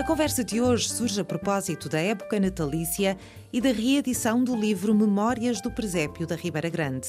A 0.00 0.02
conversa 0.02 0.42
de 0.42 0.62
hoje 0.62 0.88
surge 0.88 1.20
a 1.20 1.24
propósito 1.26 1.86
da 1.86 2.00
época 2.00 2.40
natalícia 2.40 3.18
e 3.52 3.60
da 3.60 3.68
reedição 3.68 4.42
do 4.42 4.56
livro 4.56 4.94
Memórias 4.94 5.60
do 5.60 5.70
Presépio 5.70 6.26
da 6.26 6.34
Ribeira 6.34 6.70
Grande. 6.70 7.06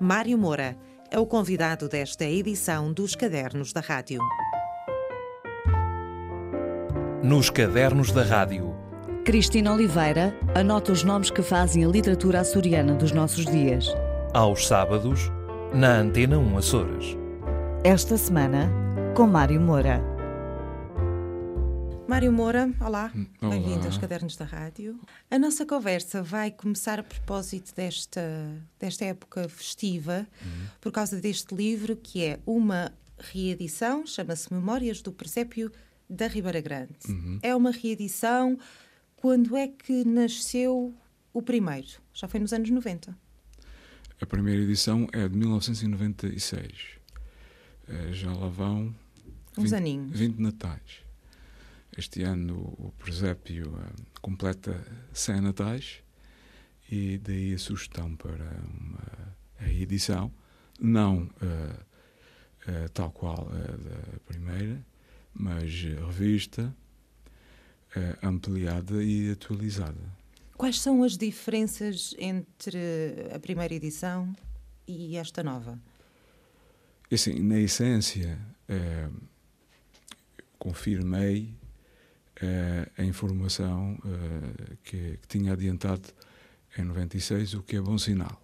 Mário 0.00 0.38
Moura 0.38 0.74
é 1.10 1.18
o 1.18 1.26
convidado 1.26 1.86
desta 1.86 2.24
edição 2.24 2.94
dos 2.94 3.14
Cadernos 3.14 3.74
da 3.74 3.82
Rádio. 3.82 4.22
Nos 7.22 7.50
Cadernos 7.50 8.10
da 8.10 8.22
Rádio. 8.22 8.74
Cristina 9.22 9.74
Oliveira 9.74 10.34
anota 10.54 10.92
os 10.92 11.04
nomes 11.04 11.30
que 11.30 11.42
fazem 11.42 11.84
a 11.84 11.88
literatura 11.88 12.40
açoriana 12.40 12.94
dos 12.94 13.12
nossos 13.12 13.44
dias. 13.44 13.86
Aos 14.32 14.66
sábados, 14.66 15.30
na 15.74 15.98
Antena 15.98 16.38
1 16.38 16.56
Açores. 16.56 17.18
Esta 17.84 18.16
semana, 18.16 18.72
com 19.14 19.26
Mário 19.26 19.60
Moura. 19.60 20.09
Mário 22.10 22.32
Moura, 22.32 22.68
olá, 22.80 23.12
Hum, 23.14 23.24
olá. 23.40 23.50
bem-vindo 23.54 23.86
aos 23.86 23.96
Cadernos 23.96 24.34
da 24.36 24.44
Rádio. 24.44 24.98
A 25.30 25.38
nossa 25.38 25.64
conversa 25.64 26.20
vai 26.24 26.50
começar 26.50 26.98
a 26.98 27.04
propósito 27.04 27.72
desta, 27.74 28.20
desta 28.80 29.04
época 29.04 29.48
festiva, 29.48 30.26
Uhum. 30.44 30.66
por 30.80 30.90
causa 30.90 31.20
deste 31.20 31.54
livro 31.54 31.94
que 31.94 32.24
é 32.24 32.40
uma 32.44 32.92
reedição, 33.16 34.04
chama-se 34.04 34.52
Memórias 34.52 35.00
do 35.02 35.12
Presépio 35.12 35.70
da 36.08 36.26
Ribeira 36.26 36.60
Grande. 36.60 36.96
Uhum. 37.08 37.38
É 37.44 37.54
uma 37.54 37.70
reedição. 37.70 38.58
Quando 39.14 39.56
é 39.56 39.68
que 39.68 40.04
nasceu 40.04 40.92
o 41.32 41.40
primeiro? 41.42 41.86
Já 42.12 42.26
foi 42.26 42.40
nos 42.40 42.52
anos 42.52 42.70
90. 42.70 43.16
A 44.20 44.26
primeira 44.26 44.60
edição 44.62 45.06
é 45.12 45.28
de 45.28 45.36
1996. 45.36 46.72
Eh, 47.86 48.12
Já 48.12 48.32
lá 48.32 48.48
vão 48.48 48.92
Uns 49.56 49.70
20 49.70 49.74
aninhos. 49.74 50.18
20 50.18 50.38
natais. 50.40 51.08
Este 51.96 52.22
ano 52.22 52.74
o 52.78 52.92
presépio 52.98 53.76
eh, 53.76 54.02
completa 54.20 54.84
100 55.12 55.40
natais 55.40 56.02
e 56.90 57.18
daí 57.18 57.54
a 57.54 57.58
sugestão 57.58 58.16
para 58.16 58.44
uma 58.64 59.36
reedição, 59.56 60.32
não 60.80 61.28
eh, 62.66 62.88
tal 62.94 63.10
qual 63.10 63.48
a 63.48 63.76
da 63.76 64.18
primeira, 64.26 64.84
mas 65.34 65.72
revista, 65.82 66.74
ampliada 68.22 69.02
e 69.02 69.30
atualizada. 69.30 70.20
Quais 70.60 70.78
são 70.78 71.02
as 71.02 71.16
diferenças 71.16 72.14
entre 72.18 72.78
a 73.34 73.38
primeira 73.38 73.72
edição 73.72 74.30
e 74.86 75.16
esta 75.16 75.42
nova? 75.42 75.80
E 77.10 77.14
Assim, 77.14 77.40
na 77.40 77.58
essência, 77.58 78.38
eh, 78.68 79.08
confirmei 80.58 81.54
a 82.96 83.04
informação 83.04 83.98
eh, 84.04 84.76
que, 84.82 85.18
que 85.18 85.28
tinha 85.28 85.52
adiantado 85.52 86.08
em 86.78 86.84
96, 86.84 87.54
o 87.54 87.62
que 87.62 87.76
é 87.76 87.80
bom 87.80 87.98
sinal. 87.98 88.40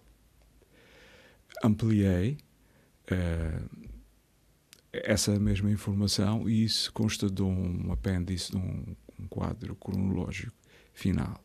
Ampliei 1.63 2.37
eh, 3.09 3.59
essa 4.91 5.37
mesma 5.39 5.71
informação 5.71 6.47
e 6.49 6.63
isso 6.63 6.91
consta 6.93 7.29
de 7.29 7.41
um 7.41 7.91
apêndice, 7.91 8.51
de 8.51 8.57
um, 8.57 8.95
um 9.19 9.27
quadro 9.27 9.75
cronológico 9.75 10.53
final. 10.93 11.43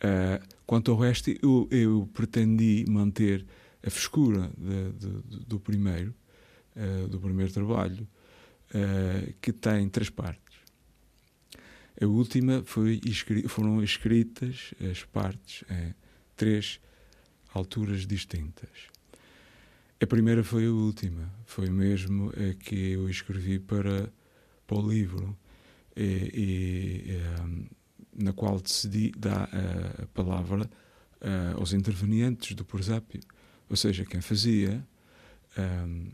Eh, 0.00 0.40
quanto 0.66 0.90
ao 0.90 0.98
resto, 0.98 1.30
eu, 1.42 1.68
eu 1.70 2.08
pretendi 2.12 2.84
manter 2.88 3.46
a 3.86 3.90
frescura 3.90 4.50
de- 4.56 4.92
de- 4.92 5.22
de- 5.22 5.44
do 5.46 5.60
primeiro, 5.60 6.14
eh, 6.74 7.06
do 7.06 7.20
primeiro 7.20 7.52
trabalho, 7.52 8.06
eh, 8.74 9.34
que 9.40 9.52
tem 9.52 9.88
três 9.88 10.10
partes. 10.10 10.42
A 12.00 12.06
última 12.06 12.62
foi 12.64 13.00
foram 13.48 13.82
escritas 13.82 14.74
as 14.90 15.04
partes 15.04 15.64
em 15.70 15.94
três 16.36 16.80
alturas 17.52 18.06
distintas. 18.06 18.88
A 20.00 20.06
primeira 20.06 20.42
foi 20.42 20.66
a 20.66 20.70
última, 20.70 21.32
foi 21.46 21.70
mesmo 21.70 22.30
a 22.30 22.54
que 22.54 22.92
eu 22.92 23.08
escrevi 23.08 23.60
para, 23.60 24.12
para 24.66 24.76
o 24.76 24.90
livro, 24.90 25.36
e, 25.96 26.02
e, 26.02 27.10
eh, 27.12 27.68
na 28.12 28.32
qual 28.32 28.60
decidi 28.60 29.12
dar 29.16 29.48
a, 29.52 30.02
a 30.02 30.06
palavra 30.08 30.68
eh, 31.20 31.54
aos 31.56 31.72
intervenientes 31.72 32.56
do 32.56 32.64
presépio, 32.64 33.20
ou 33.70 33.76
seja, 33.76 34.04
quem 34.04 34.20
fazia 34.20 34.84
ehm, 35.56 36.08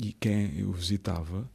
e 0.00 0.12
quem 0.12 0.58
eu 0.58 0.70
visitava, 0.70 1.50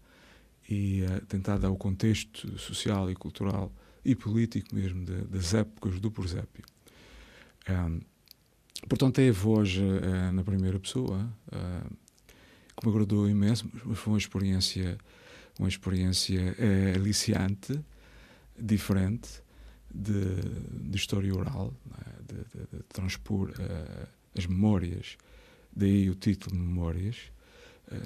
e 0.70 1.02
eh, 1.04 1.22
tentar 1.28 1.58
dar 1.58 1.72
o 1.72 1.76
contexto 1.76 2.58
social 2.60 3.10
e 3.10 3.16
cultural 3.16 3.72
e 4.06 4.16
político 4.16 4.76
mesmo 4.76 5.04
de- 5.04 5.24
das 5.24 5.54
épocas 5.54 6.00
do 6.00 6.12
presépio. 6.12 6.64
Ehm, 7.68 8.00
portanto, 8.88 9.20
é 9.20 9.30
a 9.30 9.34
voz 9.34 9.76
eh, 9.76 10.32
na 10.32 10.44
primeira 10.44 10.80
pessoa, 10.80 11.28
eh, 11.52 11.90
que 12.78 12.86
me 12.88 12.94
agradou 12.94 13.28
imenso, 13.30 13.70
mas 13.84 13.98
foi 13.98 14.14
uma 14.14 14.20
experiência, 14.20 14.98
uma 15.58 15.68
experiência 15.68 16.56
eh, 16.58 16.94
aliciante, 16.96 17.80
diferente, 18.58 19.30
de, 19.94 20.36
de 20.90 20.96
história 20.98 21.34
oral, 21.36 21.74
é? 22.06 22.34
de, 22.34 22.36
de- 22.44 22.78
de 22.78 22.84
transpor 22.90 23.52
as 24.38 24.46
memórias, 24.46 25.18
daí 25.76 26.10
o 26.10 26.16
título 26.16 26.56
Memórias, 26.56 27.18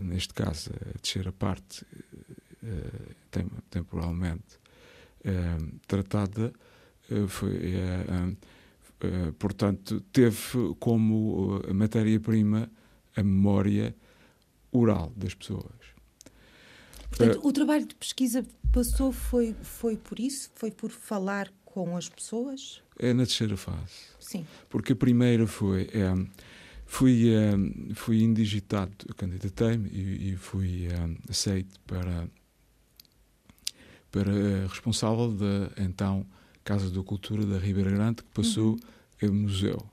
neste 0.02 0.34
caso, 0.34 0.70
a 0.96 0.98
terceira 1.00 1.32
parte, 1.34 1.86
temporalmente 3.70 4.60
eh, 5.24 5.58
tratada, 5.88 6.54
eh, 7.10 7.28
foi, 7.28 7.56
eh, 7.56 8.06
eh, 8.10 8.36
eh, 9.02 9.32
portanto, 9.38 10.02
teve 10.12 10.76
como 10.80 11.62
eh, 11.68 11.74
matéria-prima 11.74 12.70
a 13.16 13.24
memória 13.24 13.96
oral 14.72 15.12
das 15.16 15.34
pessoas. 15.34 15.94
Portanto, 17.10 17.40
o 17.44 17.52
trabalho 17.54 17.86
de 17.86 17.96
pesquisa 17.96 18.46
passou 18.72 19.12
foi, 19.12 19.56
foi 19.62 19.98
por 19.98 20.20
isso? 20.20 20.50
Foi 20.56 20.72
por 20.72 20.90
falar 20.90 21.52
com 21.64 21.96
as 21.96 22.10
pessoas? 22.10 22.82
É 22.98 23.14
na 23.14 23.26
terceira 23.26 23.56
fase. 23.58 24.14
Sim. 24.20 24.46
porque 24.70 24.94
a 24.94 24.96
primeira 24.96 25.46
foi 25.46 25.90
eh, 25.94 26.14
fui 26.86 27.30
eh, 27.30 27.54
fui 27.94 28.24
indigitado 28.24 28.92
candidatei-me 29.16 29.90
e, 29.90 30.32
e 30.32 30.36
fui 30.38 30.88
eh, 30.88 31.18
aceito 31.30 31.80
para 31.86 32.28
para 34.14 34.68
responsável 34.70 35.32
da 35.34 35.84
então 35.84 36.24
Casa 36.64 36.90
da 36.92 37.02
Cultura 37.04 37.44
da 37.46 37.58
Ribeira 37.58 37.90
Grande 37.90 38.18
que 38.22 38.30
passou 38.34 38.78
a 39.22 39.26
museu. 39.28 39.84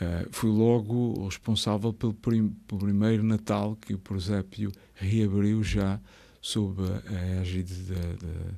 Eh, 0.00 0.26
fui 0.32 0.50
logo 0.50 1.24
responsável 1.26 1.92
pelo, 1.92 2.14
prim- 2.14 2.56
primeiro 2.66 3.22
Natal 3.22 3.76
que 3.76 3.92
o 3.94 3.98
Presépio 3.98 4.72
reabriu 4.94 5.62
já 5.62 6.00
sob 6.40 6.82
a 6.82 7.40
égide 7.42 7.74
da, 7.84 7.94
da, 7.94 8.50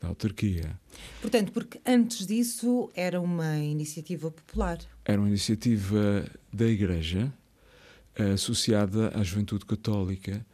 da 0.00 0.08
autarquia. 0.08 0.78
Portanto, 1.20 1.52
porque 1.52 1.80
antes 1.84 2.26
disso 2.26 2.88
era 2.94 3.20
uma 3.20 3.56
iniciativa 3.58 4.30
popular. 4.30 4.78
era 5.04 5.20
uma 5.20 5.28
iniciativa 5.28 6.24
da 6.52 6.66
Igreja 6.66 7.32
associada 8.34 9.10
à 9.18 9.22
Juventude 9.22 9.64
Católica, 9.64 10.44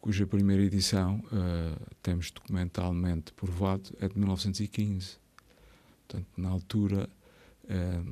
cuja 0.00 0.26
primeira 0.26 0.62
edição 0.62 1.22
eh, 1.32 1.76
temos 2.02 2.30
documentalmente 2.30 3.32
provado 3.32 3.90
é 4.00 4.08
de 4.08 4.18
1915. 4.18 5.18
Portanto, 6.06 6.28
na 6.36 6.48
altura, 6.48 7.08
eh, 7.68 8.02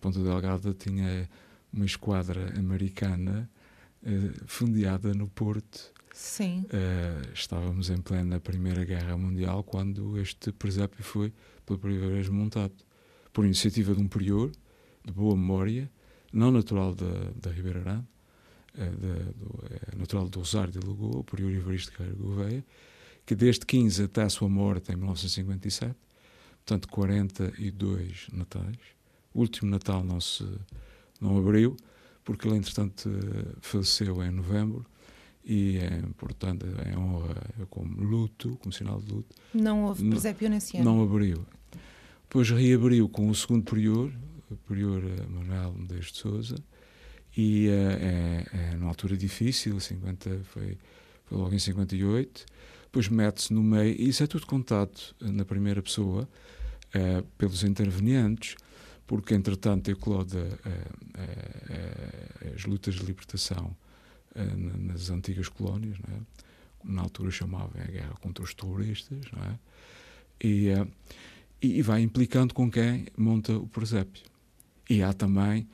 Ponta 0.00 0.18
Delgada 0.20 0.72
tinha 0.74 1.28
uma 1.72 1.84
esquadra 1.86 2.58
americana 2.58 3.48
fundeada 4.46 5.14
no 5.14 5.28
Porto. 5.28 5.92
Sim. 6.12 6.66
Eh, 6.70 7.22
estávamos 7.32 7.88
em 7.88 7.98
plena 7.98 8.40
Primeira 8.40 8.84
Guerra 8.84 9.16
Mundial 9.16 9.62
quando 9.62 10.18
este 10.18 10.52
presépio 10.52 11.02
foi 11.02 11.32
pela 11.64 11.78
primeira 11.78 12.08
vez 12.08 12.28
montado. 12.28 12.74
Por 13.32 13.44
iniciativa 13.44 13.94
de 13.94 14.00
um 14.00 14.08
prior, 14.08 14.50
de 15.04 15.12
boa 15.12 15.34
memória, 15.34 15.90
não 16.32 16.50
natural 16.50 16.94
da, 16.94 17.30
da 17.36 17.50
Ribeira 17.50 17.80
Grande, 17.80 18.06
eh, 18.76 18.84
da- 18.90 19.32
do, 19.32 19.64
é 19.92 19.96
natural 19.96 20.28
do 20.28 20.38
Rosário 20.40 20.72
de 20.72 20.78
Lagoa, 20.86 21.18
o 21.20 21.24
prior 21.24 21.50
Evaristo 21.50 21.92
Carreiro 21.92 22.18
Gouveia, 22.18 22.64
que 23.26 23.34
desde 23.34 23.64
15 23.66 24.04
até 24.04 24.22
a 24.22 24.28
sua 24.28 24.48
morte 24.48 24.92
em 24.92 24.96
1957, 24.96 25.94
portanto 26.64 26.88
42 26.88 28.26
natais, 28.32 28.76
o 29.34 29.40
último 29.40 29.70
Natal 29.70 30.02
não 30.04 30.20
se 30.20 30.44
não 31.20 31.36
abriu, 31.38 31.76
porque 32.24 32.46
ele 32.48 32.56
entretanto 32.56 33.08
eh, 33.08 33.56
faleceu 33.60 34.22
em 34.24 34.30
novembro, 34.30 34.84
e 35.44 35.76
é, 35.78 36.02
portanto, 36.16 36.64
em 36.86 36.96
honra, 36.96 37.34
como 37.68 38.00
luto, 38.02 38.56
como 38.60 38.72
sinal 38.72 39.00
de 39.00 39.12
luto, 39.12 39.34
Não 39.52 39.84
houve 39.84 40.08
presépio 40.08 40.48
nesse 40.48 40.76
ano. 40.76 40.84
não 40.84 41.02
abriu. 41.02 41.44
Depois 42.22 42.48
reabriu 42.50 43.08
com 43.08 43.28
o 43.28 43.34
segundo 43.34 43.64
prior, 43.64 44.12
o 44.50 44.56
prior 44.56 45.02
Manuel 45.28 45.74
Medeiros 45.76 46.12
de 46.12 46.18
Souza, 46.18 46.56
e 47.36 47.68
eh, 47.68 48.44
é, 48.52 48.72
é 48.72 48.76
numa 48.76 48.88
altura 48.88 49.16
difícil, 49.16 49.80
50, 49.80 50.40
foi, 50.44 50.76
foi 51.24 51.38
logo 51.38 51.54
em 51.54 51.58
58, 51.58 52.44
depois 52.84 53.08
mete-se 53.08 53.54
no 53.54 53.62
meio, 53.62 53.94
e 53.98 54.08
isso 54.08 54.22
é 54.22 54.26
tudo 54.26 54.46
contado 54.46 54.98
na 55.20 55.46
primeira 55.46 55.80
pessoa 55.80 56.28
uh, 56.94 57.22
pelos 57.38 57.64
intervenientes, 57.64 58.54
porque 59.06 59.34
entretanto 59.34 59.90
ecloda 59.90 60.38
uh, 60.38 60.70
uh, 62.50 62.54
as 62.54 62.64
lutas 62.64 62.94
de 62.94 63.04
libertação 63.04 63.74
nas 64.34 65.10
antigas 65.10 65.48
colónias, 65.48 65.98
é? 65.98 66.20
na 66.84 67.02
altura 67.02 67.30
chamavam 67.30 67.82
a 67.82 67.86
guerra 67.86 68.14
contra 68.20 68.42
os 68.42 68.54
terroristas, 68.54 69.26
é? 69.26 69.54
e, 70.42 70.68
e 71.60 71.82
vai 71.82 72.00
implicando 72.00 72.54
com 72.54 72.70
quem 72.70 73.06
monta 73.16 73.54
o 73.54 73.66
presépio. 73.66 74.22
E 74.88 75.02
há 75.02 75.12
também, 75.12 75.68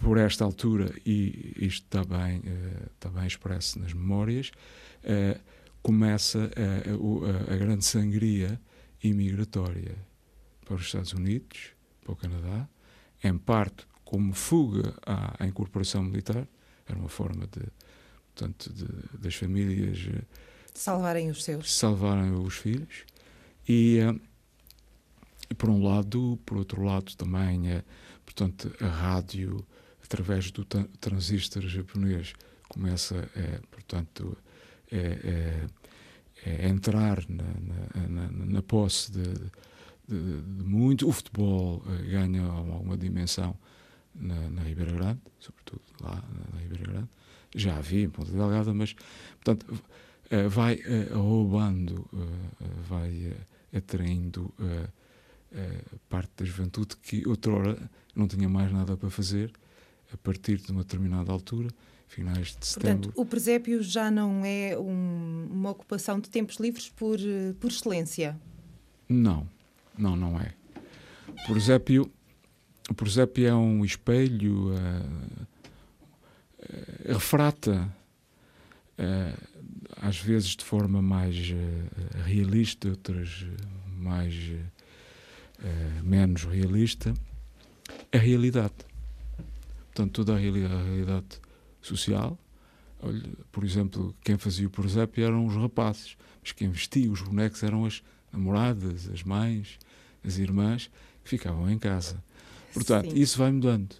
por 0.00 0.18
esta 0.18 0.44
altura, 0.44 0.94
e 1.04 1.54
isto 1.58 1.84
está 1.84 2.04
bem, 2.04 2.42
está 2.94 3.08
bem 3.08 3.26
expresso 3.26 3.78
nas 3.80 3.92
memórias, 3.92 4.52
começa 5.82 6.50
a, 6.56 7.50
a, 7.50 7.54
a 7.54 7.56
grande 7.56 7.84
sangria 7.84 8.60
imigratória 9.02 9.96
para 10.64 10.74
os 10.74 10.82
Estados 10.82 11.12
Unidos, 11.12 11.72
para 12.02 12.12
o 12.12 12.16
Canadá, 12.16 12.68
em 13.22 13.36
parte 13.36 13.86
como 14.04 14.32
fuga 14.32 14.94
à, 15.04 15.42
à 15.42 15.46
incorporação 15.46 16.02
militar, 16.02 16.46
era 16.86 16.98
uma 16.98 17.08
forma 17.08 17.46
de, 17.46 17.62
portanto, 18.34 18.72
de, 18.72 18.86
das 19.18 19.34
famílias 19.34 19.98
eh, 20.10 20.22
salvarem 20.72 21.30
os 21.30 21.44
seus, 21.44 21.74
salvarem 21.74 22.32
os 22.32 22.54
filhos. 22.54 23.04
E, 23.68 23.98
eh, 23.98 24.14
e 25.50 25.54
por 25.54 25.68
um 25.68 25.82
lado, 25.82 26.38
por 26.46 26.56
outro 26.56 26.82
lado 26.82 27.14
também, 27.16 27.82
portanto, 28.24 28.74
a 28.80 28.86
rádio 28.86 29.66
através 30.08 30.50
do 30.50 30.64
transistor 30.64 31.62
japonês 31.68 32.32
começa, 32.68 33.28
é, 33.36 33.60
portanto, 33.70 34.36
é, 34.90 35.66
é, 36.46 36.68
entrar 36.68 37.22
na, 37.28 37.44
na, 37.44 38.08
na, 38.08 38.46
na 38.46 38.62
posse 38.62 39.12
de, 39.12 39.22
de, 40.08 40.40
de, 40.40 40.64
muito. 40.64 41.06
O 41.06 41.12
futebol 41.12 41.82
uh, 41.84 42.10
ganha 42.10 42.42
alguma 42.42 42.96
dimensão 42.96 43.54
na, 44.14 44.48
na, 44.48 44.62
Ribeira 44.62 44.92
Grande, 44.92 45.20
sobretudo 45.38 45.82
lá 46.00 46.22
na, 46.54 46.60
Ribeira 46.60 46.84
Grande. 46.84 47.08
Já 47.54 47.76
havia 47.76 48.04
em 48.04 48.10
Ponta 48.10 48.32
Delgada, 48.32 48.72
mas, 48.72 48.94
portanto, 49.42 49.66
uh, 49.72 50.48
vai 50.48 50.76
uh, 50.76 51.18
roubando, 51.18 52.08
vai 52.88 53.36
atraindo 53.74 54.54
parte 56.08 56.30
da 56.36 56.44
juventude 56.44 56.96
que 56.96 57.26
outrora 57.26 57.90
não 58.14 58.26
tinha 58.26 58.48
mais 58.48 58.72
nada 58.72 58.96
para 58.96 59.10
fazer 59.10 59.52
a 60.12 60.16
partir 60.16 60.58
de 60.58 60.72
uma 60.72 60.82
determinada 60.82 61.30
altura 61.32 61.68
finais 62.08 62.56
de 62.56 62.66
setembro. 62.66 63.12
Portanto, 63.12 63.20
o 63.20 63.26
presépio 63.26 63.82
já 63.82 64.10
não 64.10 64.44
é 64.44 64.76
um, 64.78 65.48
uma 65.50 65.70
ocupação 65.70 66.18
de 66.18 66.30
tempos 66.30 66.56
livres 66.56 66.88
por, 66.88 67.18
por 67.60 67.70
excelência? 67.70 68.38
Não, 69.08 69.48
não, 69.96 70.16
não 70.16 70.40
é. 70.40 70.54
O 71.28 71.52
presépio, 71.52 72.10
o 72.88 72.94
presépio 72.94 73.46
é 73.46 73.54
um 73.54 73.84
espelho, 73.84 74.70
uh, 74.70 75.46
uh, 76.60 77.12
refrata, 77.12 77.94
uh, 78.98 79.48
às 80.00 80.18
vezes 80.18 80.56
de 80.56 80.64
forma 80.64 81.00
mais 81.02 81.36
realista, 82.24 82.88
outras 82.88 83.46
mais 83.96 84.34
menos 86.04 86.44
realista, 86.44 87.12
a 88.12 88.18
realidade. 88.18 88.74
Portanto, 89.98 90.12
toda 90.12 90.34
a 90.34 90.38
realidade, 90.38 90.74
a 90.74 90.82
realidade 90.84 91.26
social. 91.82 92.38
Olha, 93.02 93.20
por 93.50 93.64
exemplo, 93.64 94.14
quem 94.22 94.38
fazia 94.38 94.68
o 94.68 94.70
presépio 94.70 95.24
eram 95.24 95.44
os 95.44 95.56
rapazes, 95.56 96.16
mas 96.40 96.52
quem 96.52 96.70
vestia 96.70 97.10
os 97.10 97.20
bonecos 97.20 97.64
eram 97.64 97.84
as 97.84 98.00
namoradas, 98.32 99.10
as 99.12 99.24
mães, 99.24 99.76
as 100.24 100.38
irmãs, 100.38 100.88
que 101.24 101.30
ficavam 101.30 101.68
em 101.68 101.76
casa. 101.80 102.22
Portanto, 102.72 103.10
Sim. 103.10 103.18
isso 103.18 103.38
vai 103.38 103.50
mudando. 103.50 103.96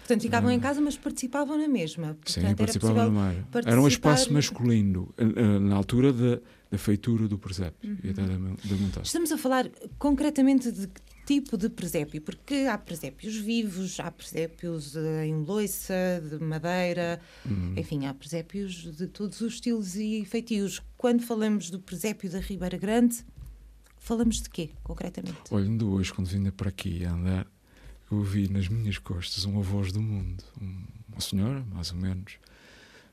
Portanto, 0.00 0.20
ficavam 0.20 0.50
em 0.50 0.60
casa, 0.60 0.82
mas 0.82 0.98
participavam 0.98 1.56
na 1.56 1.68
mesma. 1.68 2.08
Portanto, 2.08 2.48
Sim, 2.48 2.54
participavam 2.54 3.10
na 3.10 3.28
mesma. 3.30 3.46
Era 3.64 3.80
um 3.80 3.88
espaço 3.88 4.30
masculino, 4.30 5.14
eh, 5.16 5.24
eh, 5.24 5.58
na 5.60 5.76
altura 5.76 6.12
da, 6.12 6.40
da 6.70 6.76
feitura 6.76 7.26
do 7.26 7.38
presépio 7.38 7.88
uhum. 7.88 7.96
e 8.04 8.10
até 8.10 8.20
da, 8.20 8.34
da 8.34 8.36
montagem. 8.36 9.02
Estamos 9.02 9.32
a 9.32 9.38
falar 9.38 9.70
concretamente 9.98 10.70
de 10.70 10.88
tipo 11.24 11.56
de 11.56 11.68
presépio, 11.68 12.20
porque 12.20 12.66
há 12.70 12.76
presépios 12.76 13.36
vivos, 13.36 13.98
há 14.00 14.10
presépios 14.10 14.96
eh, 14.96 15.26
em 15.26 15.44
loiça, 15.44 15.94
de 16.28 16.42
madeira, 16.42 17.20
uhum. 17.46 17.74
enfim, 17.76 18.06
há 18.06 18.14
presépios 18.14 18.96
de 18.96 19.06
todos 19.06 19.40
os 19.40 19.54
estilos 19.54 19.94
e 19.96 20.24
feitios. 20.24 20.82
Quando 20.96 21.22
falamos 21.22 21.70
do 21.70 21.78
presépio 21.78 22.30
da 22.30 22.40
Ribeira 22.40 22.76
Grande, 22.76 23.24
falamos 23.96 24.42
de 24.42 24.50
quê, 24.50 24.70
concretamente? 24.82 25.38
Olha, 25.50 25.64
ainda 25.64 25.84
hoje, 25.84 26.12
quando 26.12 26.26
vinha 26.26 26.50
para 26.50 26.68
aqui 26.68 27.04
a 27.04 27.12
andar, 27.12 27.46
eu 28.10 28.18
ouvi 28.18 28.48
nas 28.48 28.68
minhas 28.68 28.98
costas 28.98 29.44
uma 29.44 29.62
voz 29.62 29.92
do 29.92 30.02
mundo, 30.02 30.42
uma 31.08 31.20
senhora, 31.20 31.64
mais 31.72 31.92
ou 31.92 31.98
menos, 31.98 32.34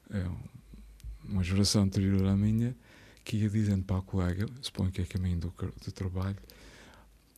é, 0.10 0.26
uma 1.24 1.44
geração 1.44 1.84
anterior 1.84 2.26
à 2.26 2.36
minha, 2.36 2.76
que 3.24 3.38
ia 3.38 3.50
dizendo 3.50 3.84
para 3.84 3.98
a 3.98 4.02
colega, 4.02 4.48
suponho 4.62 4.92
que 4.92 5.02
é 5.02 5.06
caminho 5.06 5.38
do, 5.38 5.54
do 5.86 5.92
trabalho, 5.92 6.38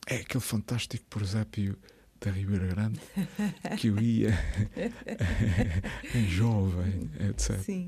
é 0.07 0.17
aquele 0.17 0.43
fantástico 0.43 1.05
presépio 1.09 1.77
da 2.19 2.31
Ribeira 2.31 2.67
Grande 2.67 2.99
que 3.77 3.87
eu 3.87 3.99
ia 3.99 4.37
em 6.13 6.27
jovem, 6.27 7.09
etc. 7.29 7.59
Sim. 7.59 7.87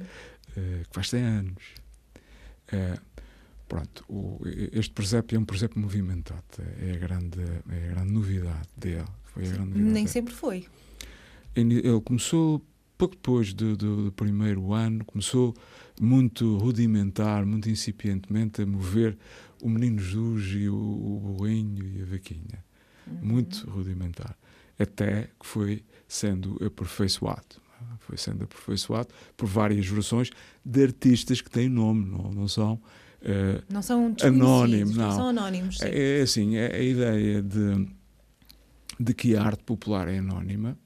Uh, 0.50 0.84
que 0.88 0.94
faz 0.94 1.10
100 1.10 1.24
anos. 1.24 1.64
Uh, 2.72 3.02
pronto, 3.68 4.04
o, 4.10 4.42
este 4.72 4.94
presépio 4.94 5.36
é 5.36 5.40
um 5.40 5.46
presépio 5.46 5.80
movimentado. 5.80 6.44
É 6.82 6.94
a 6.94 6.98
grande, 6.98 7.42
é 7.70 7.90
a 7.90 7.94
grande 7.94 8.12
novidade 8.12 8.70
dele. 8.76 9.06
Foi 9.26 9.44
a 9.44 9.50
grande 9.50 9.70
novidade 9.70 9.94
Nem 9.94 10.08
sempre 10.08 10.34
foi. 10.34 10.66
Ele 11.56 11.82
começou 12.04 12.66
pouco 12.98 13.16
depois 13.16 13.54
do, 13.54 13.76
do, 13.76 14.06
do, 14.06 14.12
primeiro 14.12 14.74
ano, 14.74 15.04
começou 15.06 15.54
muito 16.00 16.58
rudimentar, 16.58 17.46
muito 17.46 17.70
incipientemente 17.70 18.62
a 18.62 18.66
mover 18.66 19.18
o 19.62 19.70
Menino 19.70 20.00
Jesus 20.00 20.56
e 20.56 20.70
o, 20.70 20.76
o 20.76 21.48
Bolinho 22.30 22.44
e 22.44 22.56
a 22.56 22.58
Vaquinha. 22.58 22.66
Uhum. 23.08 23.20
Muito 23.22 23.70
rudimentar. 23.70 24.38
Até 24.80 25.30
que 25.40 25.46
foi 25.46 25.84
sendo 26.08 26.58
aperfeiçoado. 26.66 27.62
Foi 28.00 28.18
sendo 28.18 28.44
aperfeiçoado 28.44 29.10
por 29.36 29.46
várias 29.46 29.86
versões 29.86 30.30
de 30.64 30.84
artistas 30.84 31.42
que 31.42 31.50
têm 31.50 31.70
nome, 31.70 32.06
não, 32.06 32.32
não 32.32 32.48
são. 32.48 32.82
Uh, 33.22 33.64
não 33.70 33.82
são 33.82 34.16
anónimos, 34.22 34.98
não. 34.98 35.12
são 35.12 35.28
anónimos. 35.30 35.78
Sim. 35.78 35.86
É, 35.86 36.20
é 36.20 36.22
assim, 36.22 36.56
é 36.56 36.76
a 36.76 36.82
ideia 36.82 37.42
de, 37.42 37.88
de 39.00 39.14
que 39.14 39.36
a 39.36 39.44
arte 39.44 39.64
popular 39.64 40.08
é 40.08 40.18
anónima 40.18 40.78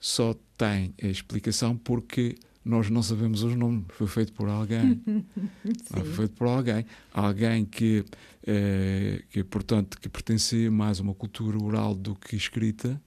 só 0.00 0.34
tem 0.56 0.94
a 1.02 1.06
explicação 1.06 1.76
porque 1.76 2.36
nós 2.64 2.88
não 2.88 3.02
sabemos 3.02 3.42
os 3.42 3.54
nomes, 3.54 3.84
foi 3.90 4.06
feito 4.06 4.32
por 4.32 4.48
alguém. 4.48 5.02
foi 5.84 6.04
feito 6.04 6.34
por 6.34 6.46
alguém. 6.46 6.86
Alguém 7.12 7.64
que, 7.64 8.04
eh, 8.46 9.22
que, 9.28 9.44
portanto, 9.44 10.00
que 10.00 10.08
pertencia 10.08 10.70
mais 10.70 10.98
a 10.98 11.02
uma 11.02 11.14
cultura 11.14 11.62
oral 11.62 11.94
do 11.94 12.14
que 12.14 12.34
escrita. 12.34 13.00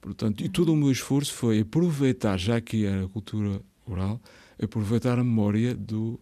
Portanto, 0.00 0.44
e 0.44 0.48
todo 0.48 0.72
o 0.72 0.76
meu 0.76 0.90
esforço 0.90 1.32
foi 1.32 1.60
aproveitar, 1.60 2.38
já 2.38 2.60
que 2.60 2.84
era 2.84 3.08
cultura 3.08 3.62
oral, 3.86 4.20
aproveitar 4.62 5.18
a 5.18 5.24
memória 5.24 5.74
do, 5.74 6.20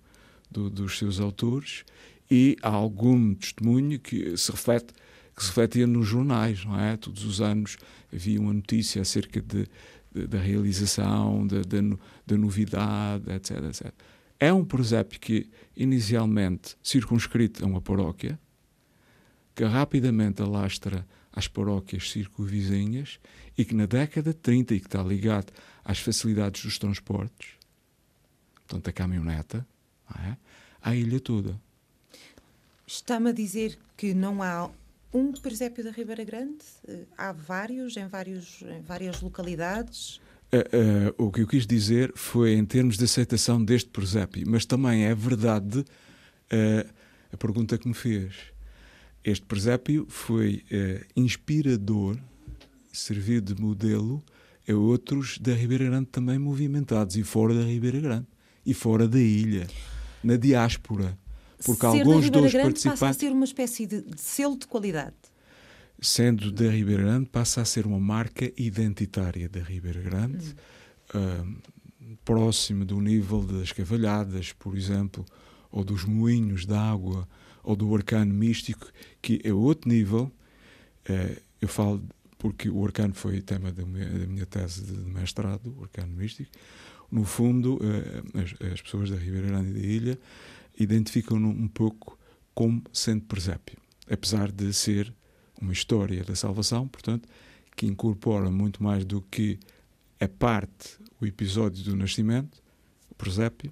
do, 0.48 0.70
dos 0.70 0.96
seus 0.96 1.18
autores 1.18 1.84
e 2.30 2.56
há 2.62 2.68
algum 2.68 3.34
testemunho 3.34 3.98
que 3.98 4.36
se 4.36 4.52
reflete 4.52 4.94
que 5.34 5.44
se 5.44 5.48
refletia 5.48 5.86
nos 5.86 6.06
jornais, 6.06 6.64
não 6.66 6.78
é? 6.78 6.98
Todos 6.98 7.24
os 7.24 7.40
anos 7.40 7.78
havia 8.12 8.38
uma 8.38 8.52
notícia 8.52 9.00
acerca 9.00 9.40
de 9.40 9.66
da 10.12 10.38
realização, 10.38 11.46
da, 11.46 11.62
da, 12.34 12.38
novidade, 12.38 13.30
etc, 13.32 13.64
etc. 13.64 13.92
É 14.38 14.52
um 14.52 14.64
presépio 14.64 15.20
que, 15.20 15.50
inicialmente, 15.76 16.76
circunscrito 16.82 17.64
a 17.64 17.66
uma 17.66 17.80
paróquia, 17.80 18.38
que 19.54 19.64
rapidamente 19.64 20.40
alastra 20.40 21.06
às 21.32 21.46
paróquias 21.46 22.10
circunvizinhas 22.10 23.20
e 23.56 23.64
que 23.64 23.74
na 23.74 23.86
década 23.86 24.32
de 24.32 24.38
30, 24.38 24.74
e 24.74 24.80
que 24.80 24.86
está 24.86 25.02
ligado 25.02 25.52
às 25.84 25.98
facilidades 25.98 26.64
dos 26.64 26.78
transportes, 26.78 27.50
portanto 28.66 28.88
a 28.88 28.92
caminhoneta, 28.92 29.66
é? 30.18 30.36
à 30.82 30.94
ilha 30.94 31.20
toda. 31.20 31.60
Está-me 32.86 33.30
a 33.30 33.32
dizer 33.32 33.78
que 33.96 34.14
não 34.14 34.42
há 34.42 34.70
um 35.12 35.32
presépio 35.32 35.84
da 35.84 35.90
Ribeira 35.90 36.24
Grande? 36.24 36.64
Há 37.16 37.32
vários 37.32 37.96
em, 37.96 38.06
vários, 38.06 38.62
em 38.62 38.80
várias 38.80 39.20
localidades? 39.20 40.20
Uh, 40.52 41.14
uh, 41.22 41.26
o 41.26 41.30
que 41.30 41.42
eu 41.42 41.46
quis 41.46 41.64
dizer 41.64 42.12
foi 42.16 42.54
em 42.54 42.64
termos 42.64 42.98
de 42.98 43.04
aceitação 43.04 43.64
deste 43.64 43.88
presépio, 43.88 44.42
mas 44.48 44.66
também 44.66 45.04
é 45.04 45.14
verdade 45.14 45.78
uh, 45.78 46.90
a 47.32 47.36
pergunta 47.36 47.78
que 47.78 47.86
me 47.86 47.94
fez. 47.94 48.34
Este 49.22 49.46
presépio 49.46 50.06
foi 50.08 50.64
inspirador, 51.14 52.16
serviu 52.90 53.40
de 53.40 53.54
modelo 53.60 54.24
a 54.66 54.74
outros 54.74 55.38
da 55.38 55.52
Ribeira 55.52 55.84
Grande 55.84 56.06
também 56.06 56.38
movimentados 56.38 57.16
e 57.16 57.22
fora 57.22 57.54
da 57.54 57.62
Ribeira 57.62 58.00
Grande 58.00 58.26
e 58.64 58.72
fora 58.72 59.06
da 59.06 59.20
ilha, 59.20 59.68
na 60.24 60.36
diáspora. 60.36 61.18
Porque 61.64 61.80
ser 61.80 61.86
alguns 61.86 62.30
da 62.30 62.40
dos 62.40 62.52
Grande 62.52 62.64
participantes. 62.64 63.00
passa 63.00 63.10
a 63.10 63.20
ser 63.20 63.30
uma 63.30 63.44
espécie 63.44 63.86
de, 63.86 64.00
de 64.00 64.20
selo 64.20 64.58
de 64.58 64.66
qualidade. 64.66 65.14
Sendo 66.00 66.50
da 66.50 66.70
Ribeira 66.70 67.02
Grande, 67.02 67.28
passa 67.28 67.60
a 67.60 67.64
ser 67.64 67.86
uma 67.86 68.00
marca 68.00 68.50
identitária 68.56 69.48
da 69.48 69.60
Ribeira 69.60 70.00
Grande, 70.00 70.54
hum. 71.14 71.56
uh, 72.12 72.16
próximo 72.24 72.84
do 72.84 72.98
nível 73.00 73.42
das 73.42 73.70
cavalhadas, 73.70 74.52
por 74.52 74.76
exemplo, 74.76 75.26
ou 75.70 75.84
dos 75.84 76.04
moinhos 76.04 76.64
de 76.64 76.74
água, 76.74 77.28
ou 77.62 77.76
do 77.76 77.94
arcano 77.94 78.32
místico, 78.32 78.90
que 79.20 79.40
é 79.44 79.52
outro 79.52 79.90
nível. 79.90 80.32
Uh, 81.08 81.40
eu 81.60 81.68
falo 81.68 82.02
porque 82.38 82.70
o 82.70 82.82
arcano 82.82 83.12
foi 83.12 83.42
tema 83.42 83.70
da 83.70 83.84
minha, 83.84 84.08
da 84.08 84.26
minha 84.26 84.46
tese 84.46 84.82
de 84.82 84.92
mestrado, 84.92 85.74
o 85.78 85.82
arcano 85.82 86.16
místico. 86.16 86.50
No 87.10 87.24
fundo, 87.24 87.74
uh, 87.74 88.38
as, 88.38 88.72
as, 88.72 88.80
pessoas 88.80 89.10
da 89.10 89.16
Ribeira 89.16 89.48
Grande 89.48 89.70
e 89.70 89.72
da 89.74 89.86
Ilha 89.86 90.18
identificam-no 90.78 91.48
um 91.48 91.68
pouco 91.68 92.18
como 92.54 92.82
sendo 92.90 93.22
presépio, 93.26 93.76
apesar 94.08 94.50
de 94.50 94.72
ser 94.72 95.12
uma 95.60 95.72
história 95.72 96.24
da 96.24 96.34
salvação, 96.34 96.88
portanto, 96.88 97.28
que 97.76 97.86
incorpora 97.86 98.50
muito 98.50 98.82
mais 98.82 99.04
do 99.04 99.20
que 99.22 99.58
a 100.18 100.28
parte, 100.28 100.98
o 101.20 101.26
episódio 101.26 101.82
do 101.84 101.96
nascimento, 101.96 102.62
o 103.10 103.14
presépio, 103.14 103.70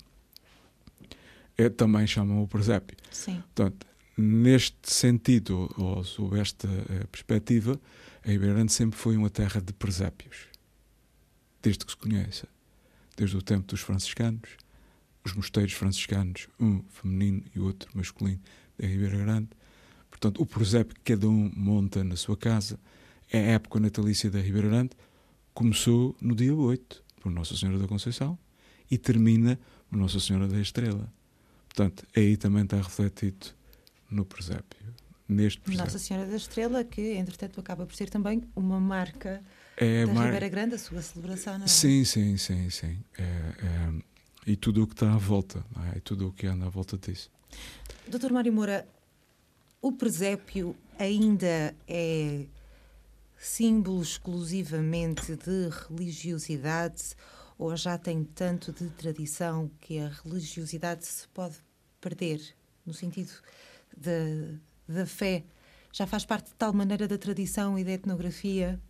é, 1.57 1.69
também 1.69 2.07
chamam 2.07 2.43
o 2.43 2.49
presépio. 2.49 2.97
Sim. 3.11 3.43
Portanto, 3.55 3.87
neste 4.17 4.93
sentido, 4.93 5.73
ou 5.77 6.03
sob 6.05 6.39
esta 6.39 6.69
uh, 6.69 7.07
perspectiva, 7.09 7.79
a 8.25 8.29
Ribeirante 8.29 8.73
sempre 8.73 8.99
foi 8.99 9.17
uma 9.17 9.31
terra 9.31 9.61
de 9.61 9.73
presépios, 9.73 10.47
desde 11.63 11.85
que 11.85 11.93
se 11.93 11.97
conheça, 11.97 12.49
desde 13.17 13.37
o 13.37 13.43
tempo 13.43 13.67
dos 13.67 13.81
franciscanos, 13.81 14.51
os 15.25 15.35
mosteiros 15.35 15.73
franciscanos, 15.73 16.49
um 16.59 16.83
feminino 16.89 17.43
e 17.55 17.61
outro 17.61 17.91
masculino 17.95 18.41
da 18.79 18.87
Ribeira 18.87 19.19
Grande. 19.19 19.49
Portanto, 20.21 20.43
o 20.43 20.47
presépio 20.47 20.97
que 20.97 21.15
cada 21.15 21.29
um 21.29 21.51
monta 21.55 22.03
na 22.03 22.17
sua 22.17 22.37
casa, 22.37 22.79
é 23.33 23.39
a 23.39 23.53
época 23.53 23.79
natalícia 23.79 24.29
da 24.29 24.41
Ribeira 24.41 24.69
Grande, 24.69 24.91
começou 25.55 26.17
no 26.21 26.35
dia 26.35 26.53
8, 26.53 27.05
por 27.21 27.31
Nossa 27.31 27.57
Senhora 27.57 27.79
da 27.79 27.87
Conceição, 27.87 28.37
e 28.91 28.99
termina 28.99 29.59
por 29.89 29.97
Nossa 29.97 30.19
Senhora 30.19 30.49
da 30.49 30.61
Estrela. 30.61 31.13
Portanto, 31.69 32.05
aí 32.17 32.37
também 32.37 32.65
está 32.65 32.79
refletido 32.79 33.47
no 34.11 34.25
presépio, 34.25 34.81
neste 35.29 35.61
presépio. 35.61 35.85
Nossa 35.85 35.99
Senhora 36.01 36.27
da 36.27 36.37
Estrela, 36.37 36.83
que 36.83 37.13
entretanto 37.13 37.61
acaba 37.61 37.87
por 37.87 37.95
ser 37.95 38.11
também 38.11 38.43
uma 38.57 38.81
marca 38.81 39.41
é 39.77 40.05
da 40.05 40.13
mar... 40.13 40.25
Ribeira 40.25 40.49
Grande, 40.49 40.75
a 40.75 40.79
sua 40.79 41.01
celebração, 41.01 41.59
não 41.59 41.65
é? 41.65 41.69
Sim, 41.69 42.05
sim, 42.05 42.37
sim, 42.37 42.69
sim. 42.71 42.99
É, 43.17 43.23
é, 43.23 43.93
e 44.49 44.57
tudo 44.57 44.83
o 44.83 44.87
que 44.87 44.95
está 44.95 45.13
à 45.13 45.17
volta, 45.17 45.65
é? 45.93 45.99
e 45.99 46.01
tudo 46.01 46.27
o 46.27 46.33
que 46.33 46.49
anda 46.49 46.67
à 46.67 46.69
volta 46.69 46.99
disso. 46.99 47.31
Doutor 48.09 48.33
Mário 48.33 48.53
Moura, 48.53 48.85
o 49.81 49.93
presépio 49.93 50.77
ainda 50.99 51.75
é 51.87 52.47
símbolo 53.37 54.03
exclusivamente 54.03 55.37
de 55.37 55.69
religiosidade 55.89 57.15
ou 57.57 57.77
já 57.77 57.97
tem 57.97 58.25
tanto 58.25 58.73
de 58.73 58.89
tradição 58.91 59.71
que 59.81 59.99
a 59.99 60.09
religiosidade 60.09 61.07
se 61.07 61.27
pode 61.29 61.57
perder 62.01 62.41
no 62.85 62.93
sentido 62.93 63.33
da, 63.97 64.93
da 64.95 65.07
fé? 65.07 65.45
Já 65.93 66.07
faz 66.07 66.25
parte 66.25 66.51
de 66.51 66.55
tal 66.55 66.73
maneira 66.73 67.09
da 67.09 67.19
tradição 67.19 67.79
e 67.79 67.85
da 67.85 67.93
etnografia? 67.93 68.81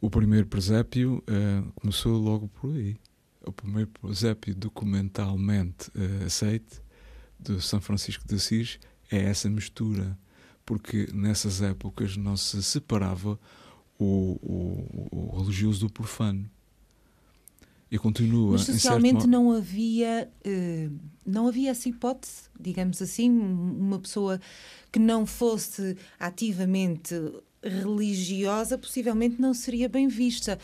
O 0.00 0.10
primeiro 0.10 0.46
presépio 0.46 1.22
uh, 1.28 1.72
começou 1.72 2.16
logo 2.16 2.48
por 2.48 2.74
aí. 2.74 2.96
O 3.44 3.52
primeiro 3.52 3.88
presépio 3.88 4.54
documentalmente 4.54 5.90
uh, 5.90 6.26
aceite 6.26 6.80
de 7.38 7.60
São 7.60 7.80
Francisco 7.80 8.26
de 8.26 8.34
Assis 8.34 8.78
é 9.10 9.18
essa 9.18 9.48
mistura, 9.50 10.16
porque 10.64 11.08
nessas 11.12 11.60
épocas 11.60 12.16
não 12.16 12.36
se 12.36 12.62
separava 12.62 13.38
o, 13.98 14.38
o, 14.42 15.08
o 15.10 15.40
religioso 15.40 15.86
do 15.86 15.92
profano. 15.92 16.48
E 17.90 17.98
continua. 17.98 18.52
Mas 18.52 18.62
socialmente 18.62 19.26
não 19.26 19.50
havia 19.50 20.30
uh, 20.46 20.98
não 21.26 21.48
havia 21.48 21.72
essa 21.72 21.88
hipótese, 21.88 22.42
digamos 22.58 23.02
assim, 23.02 23.28
uma 23.28 23.98
pessoa 23.98 24.40
que 24.92 25.00
não 25.00 25.26
fosse 25.26 25.96
ativamente 26.18 27.14
religiosa 27.62 28.78
possivelmente 28.78 29.40
não 29.40 29.52
seria 29.52 29.88
bem 29.88 30.06
vista. 30.06 30.58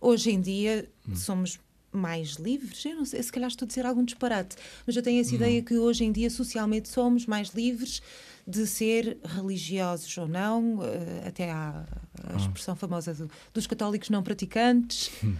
Hoje 0.00 0.30
em 0.30 0.40
dia 0.40 0.88
hum. 1.06 1.14
somos 1.14 1.60
mais 1.92 2.34
livres, 2.34 2.84
eu 2.84 2.96
não 2.96 3.04
sei, 3.04 3.22
se 3.22 3.30
calhar 3.30 3.48
estou 3.48 3.66
a 3.66 3.68
dizer 3.68 3.84
algum 3.84 4.04
disparate, 4.04 4.56
mas 4.86 4.96
eu 4.96 5.02
tenho 5.02 5.20
essa 5.20 5.30
não. 5.30 5.36
ideia 5.36 5.62
que 5.62 5.76
hoje 5.76 6.04
em 6.04 6.12
dia 6.12 6.30
socialmente 6.30 6.88
somos 6.88 7.26
mais 7.26 7.50
livres 7.50 8.02
de 8.46 8.66
ser 8.66 9.18
religiosos 9.24 10.16
ou 10.18 10.26
não, 10.26 10.78
uh, 10.78 10.82
até 11.26 11.50
há 11.50 11.84
a 12.24 12.36
expressão 12.36 12.74
ah. 12.74 12.76
famosa 12.76 13.14
do, 13.14 13.30
dos 13.54 13.66
católicos 13.66 14.10
não 14.10 14.22
praticantes. 14.22 15.10
Hum. 15.22 15.36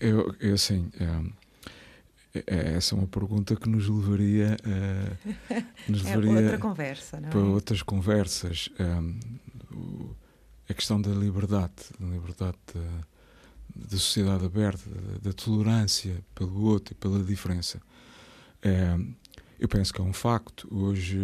Eu, 0.00 0.34
eu 0.40 0.54
assim, 0.54 0.90
é, 1.00 2.44
é, 2.46 2.74
essa 2.74 2.94
é 2.94 2.98
uma 2.98 3.06
pergunta 3.06 3.56
que 3.56 3.68
nos 3.68 3.88
levaria, 3.88 4.56
nos 5.88 6.04
é 6.06 6.16
levaria 6.16 6.42
outra 6.42 6.58
conversa, 6.58 7.20
não 7.20 7.30
para 7.30 7.40
é? 7.40 7.44
outras 7.44 7.82
conversas. 7.82 8.68
A 10.68 10.74
questão 10.74 11.00
da 11.00 11.10
liberdade, 11.10 11.72
da 11.98 12.06
liberdade 12.06 12.58
da, 12.74 12.80
da 13.74 13.96
sociedade 13.96 14.44
aberta, 14.44 14.88
da, 14.90 15.30
da, 15.30 15.32
tolerância 15.32 16.22
pelo 16.34 16.62
outro 16.62 16.92
e 16.92 16.96
pela 16.96 17.22
diferença. 17.22 17.80
eu 19.58 19.68
penso 19.68 19.92
que 19.92 20.00
é 20.00 20.04
um 20.04 20.12
facto. 20.12 20.68
Hoje, 20.70 21.18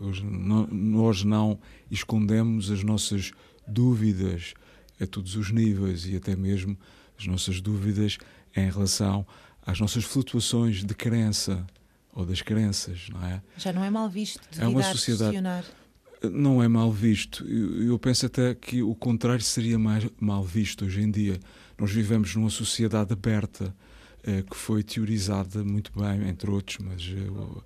hoje 0.00 0.24
não, 0.24 0.66
nós 0.66 1.24
não 1.24 1.58
escondemos 1.90 2.70
as 2.70 2.82
nossas 2.82 3.32
dúvidas 3.66 4.54
a 5.00 5.06
todos 5.06 5.36
os 5.36 5.50
níveis 5.50 6.06
e 6.06 6.16
até 6.16 6.36
mesmo 6.36 6.76
as 7.18 7.26
nossas 7.26 7.60
dúvidas 7.60 8.18
em 8.56 8.70
relação 8.70 9.26
às 9.62 9.80
nossas 9.80 10.04
flutuações 10.04 10.84
de 10.84 10.94
crença 10.94 11.66
ou 12.12 12.24
das 12.24 12.42
crenças, 12.42 13.08
não 13.08 13.24
é? 13.24 13.42
Já 13.56 13.72
não 13.72 13.82
é 13.82 13.90
mal 13.90 14.08
visto 14.08 14.40
é 14.58 14.66
uma 14.66 14.82
sociedade 14.82 15.36
não 16.30 16.62
é 16.62 16.68
mal 16.68 16.90
visto. 16.92 17.46
Eu, 17.46 17.88
eu, 17.88 17.98
penso 17.98 18.26
até 18.26 18.54
que 18.54 18.82
o 18.82 18.94
contrário 18.94 19.42
seria 19.42 19.78
mais 19.78 20.06
mal 20.20 20.42
visto 20.44 20.84
hoje 20.84 21.02
em 21.02 21.10
dia. 21.10 21.38
Nós 21.78 21.90
vivemos 21.90 22.34
numa 22.34 22.50
sociedade 22.50 23.12
aberta 23.12 23.74
eh, 24.22 24.42
que 24.42 24.56
foi 24.56 24.82
teorizada 24.82 25.64
muito 25.64 25.92
bem, 25.98 26.28
entre 26.28 26.50
outros, 26.50 26.78
mas 26.78 27.02
uh, 27.02 27.64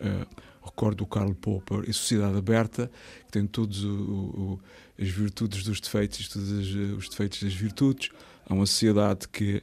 uh, 0.00 0.26
recordo 0.62 1.02
o 1.02 1.06
Karl 1.06 1.34
Popper, 1.34 1.84
sociedade 1.92 2.36
aberta, 2.36 2.90
que 3.26 3.32
tem 3.32 3.42
o, 3.44 4.60
as 5.00 5.08
virtudes 5.08 5.64
dos 5.64 5.80
defeitos, 5.80 6.28
todos 6.28 6.50
os 6.50 7.08
defeitos 7.08 7.42
das 7.42 7.54
virtudes, 7.54 8.10
Há 8.48 8.54
uma 8.54 8.64
sociedade 8.64 9.28
que, 9.28 9.62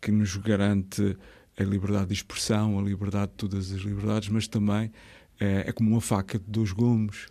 que 0.00 0.12
nos 0.12 0.36
garante 0.36 1.16
a 1.58 1.64
liberdade 1.64 2.06
de 2.06 2.14
expressão, 2.14 2.78
a 2.78 2.82
liberdade 2.82 3.32
de 3.32 3.38
todas 3.38 3.72
as 3.72 3.80
liberdades, 3.80 4.28
mas 4.28 4.46
também 4.46 4.92
é, 5.40 5.64
é 5.66 5.72
como 5.72 5.90
uma 5.90 6.00
faca 6.00 6.38
de 6.38 6.44
dois 6.46 6.70
gumes 6.70 7.26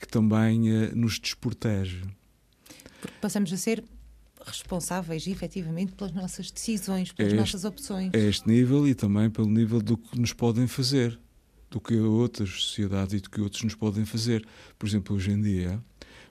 que 0.00 0.08
também 0.08 0.70
é, 0.70 0.94
nos 0.94 1.20
desprotege. 1.20 2.02
Porque 3.00 3.16
passamos 3.20 3.52
a 3.52 3.56
ser 3.56 3.84
responsáveis 4.44 5.26
efetivamente 5.26 5.92
pelas 5.92 6.12
nossas 6.12 6.50
decisões, 6.50 7.12
pelas 7.12 7.32
é 7.32 7.36
este, 7.36 7.40
nossas 7.40 7.64
opções. 7.64 8.10
É 8.14 8.18
este 8.18 8.48
nível 8.48 8.88
e 8.88 8.94
também 8.94 9.28
pelo 9.28 9.48
nível 9.48 9.80
do 9.82 9.98
que 9.98 10.18
nos 10.18 10.32
podem 10.32 10.66
fazer, 10.66 11.18
do 11.70 11.78
que 11.78 11.94
outras 11.96 12.48
sociedades 12.48 13.14
e 13.14 13.20
do 13.20 13.28
que 13.28 13.40
outros 13.40 13.62
nos 13.62 13.74
podem 13.74 14.06
fazer. 14.06 14.46
Por 14.78 14.88
exemplo, 14.88 15.14
hoje 15.14 15.30
em 15.30 15.40
dia, 15.40 15.80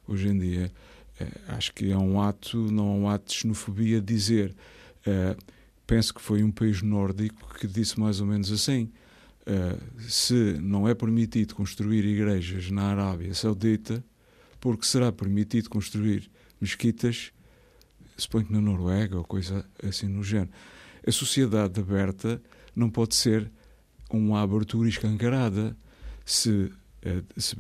hoje 0.08 0.28
em 0.28 0.38
dia 0.38 0.72
eh, 1.20 1.28
acho 1.50 1.72
que 1.74 1.92
é 1.92 1.98
um 1.98 2.20
ato, 2.20 2.58
não 2.72 2.88
é 2.88 2.98
um 2.98 3.10
ato 3.10 3.28
de 3.28 3.36
xenofobia 3.36 4.02
dizer. 4.02 4.56
Uh, 5.08 5.38
penso 5.88 6.14
que 6.14 6.22
foi 6.22 6.44
um 6.44 6.52
país 6.52 6.82
nórdico 6.82 7.54
que 7.56 7.68
disse 7.68 8.00
mais 8.00 8.20
ou 8.20 8.28
menos 8.28 8.52
assim: 8.52 8.84
uh, 8.84 9.09
se 10.08 10.58
não 10.62 10.88
é 10.88 10.94
permitido 10.94 11.56
construir 11.56 12.06
igrejas 12.06 12.70
na 12.72 12.84
Arábia 12.84 13.34
Saudita, 13.34 14.04
porque 14.60 14.86
será 14.86 15.12
permitido 15.12 15.70
construir 15.70 16.30
mesquitas, 16.60 17.32
suponho 18.18 18.46
que 18.46 18.54
na 18.54 18.62
Noruega 18.62 19.18
ou 19.18 19.24
coisa 19.24 19.66
assim 19.84 20.08
no 20.08 20.24
género. 20.24 20.52
A 21.06 21.12
sociedade 21.12 21.80
aberta 21.80 22.42
não 22.76 22.90
pode 22.90 23.16
ser 23.16 23.50
uma 24.10 24.42
abertura 24.42 24.90
escancarada. 24.90 25.76
Se, 26.26 26.50
uh, 26.52 26.72
se 27.38 27.56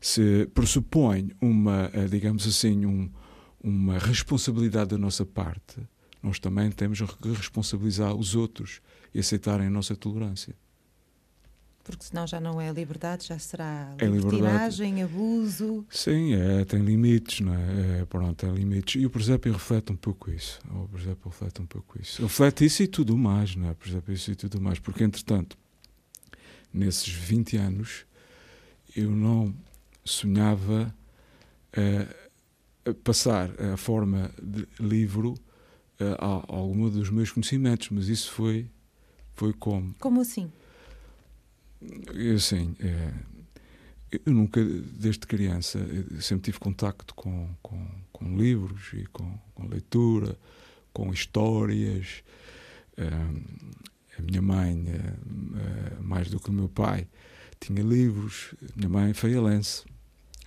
se 0.00 0.46
pressupõe 0.54 1.30
uma, 1.40 1.90
eh, 1.92 2.06
digamos 2.06 2.46
assim, 2.46 2.86
um, 2.86 3.10
uma 3.62 3.98
responsabilidade 3.98 4.90
da 4.90 4.98
nossa 4.98 5.26
parte, 5.26 5.76
nós 6.22 6.38
também 6.38 6.70
temos 6.70 7.00
que 7.00 7.32
responsabilizar 7.32 8.14
os 8.14 8.34
outros 8.34 8.80
e 9.14 9.20
aceitarem 9.20 9.66
a 9.66 9.70
nossa 9.70 9.94
tolerância. 9.94 10.54
Porque 11.82 12.04
senão 12.04 12.26
já 12.26 12.38
não 12.38 12.60
é 12.60 12.70
liberdade, 12.72 13.26
já 13.26 13.38
será 13.38 13.94
é 13.98 14.04
libertinagem, 14.04 15.02
abuso. 15.02 15.84
Sim, 15.90 16.34
é, 16.34 16.64
tem 16.64 16.80
limites, 16.80 17.40
não 17.40 17.54
é? 17.54 18.00
é? 18.00 18.04
Pronto, 18.04 18.34
tem 18.34 18.54
limites. 18.54 19.00
E 19.00 19.06
o 19.06 19.10
presépio 19.10 19.52
reflete 19.52 19.90
um 19.92 19.96
pouco 19.96 20.30
isso. 20.30 20.60
O 20.70 20.86
presépio 20.88 21.30
reflete 21.30 21.62
um 21.62 21.66
pouco 21.66 22.00
isso. 22.00 22.22
Reflete 22.22 22.64
isso 22.64 22.82
e 22.82 22.86
tudo 22.86 23.16
mais, 23.16 23.56
não 23.56 23.68
é? 23.68 23.70
O 23.72 23.74
presépio 23.74 24.12
isso 24.12 24.30
e 24.30 24.36
tudo 24.36 24.60
mais. 24.60 24.78
Porque, 24.78 25.02
entretanto, 25.02 25.56
nesses 26.72 27.08
20 27.08 27.56
anos, 27.56 28.04
eu 28.94 29.10
não 29.10 29.54
sonhava 30.04 30.94
uh, 31.76 32.94
passar 33.02 33.50
a 33.60 33.76
forma 33.76 34.30
de 34.42 34.66
livro 34.78 35.32
uh, 36.00 36.14
a, 36.18 36.54
alguma 36.54 36.90
dos 36.90 37.10
meus 37.10 37.32
conhecimentos, 37.32 37.88
mas 37.90 38.08
isso 38.08 38.30
foi, 38.32 38.70
foi 39.34 39.52
como? 39.54 39.94
Como 39.98 40.20
assim? 40.20 40.52
Assim, 42.36 42.74
é, 42.80 43.12
eu 44.24 44.32
nunca, 44.32 44.62
desde 44.62 45.20
criança, 45.20 45.78
sempre 46.20 46.44
tive 46.44 46.58
contacto 46.58 47.14
com, 47.14 47.48
com, 47.62 47.86
com 48.12 48.36
livros 48.36 48.92
e 48.92 49.06
com, 49.06 49.38
com, 49.54 49.66
leitura, 49.66 50.38
com 50.92 51.12
histórias. 51.12 52.22
a 52.98 54.22
minha 54.22 54.42
mãe, 54.42 54.84
mais 56.00 56.28
do 56.28 56.38
que 56.38 56.50
o 56.50 56.52
meu 56.52 56.68
pai, 56.68 57.08
tinha 57.60 57.82
livros. 57.82 58.54
A 58.62 58.76
minha 58.76 58.88
mãe 58.88 59.14
foi 59.14 59.34
alense, 59.34 59.84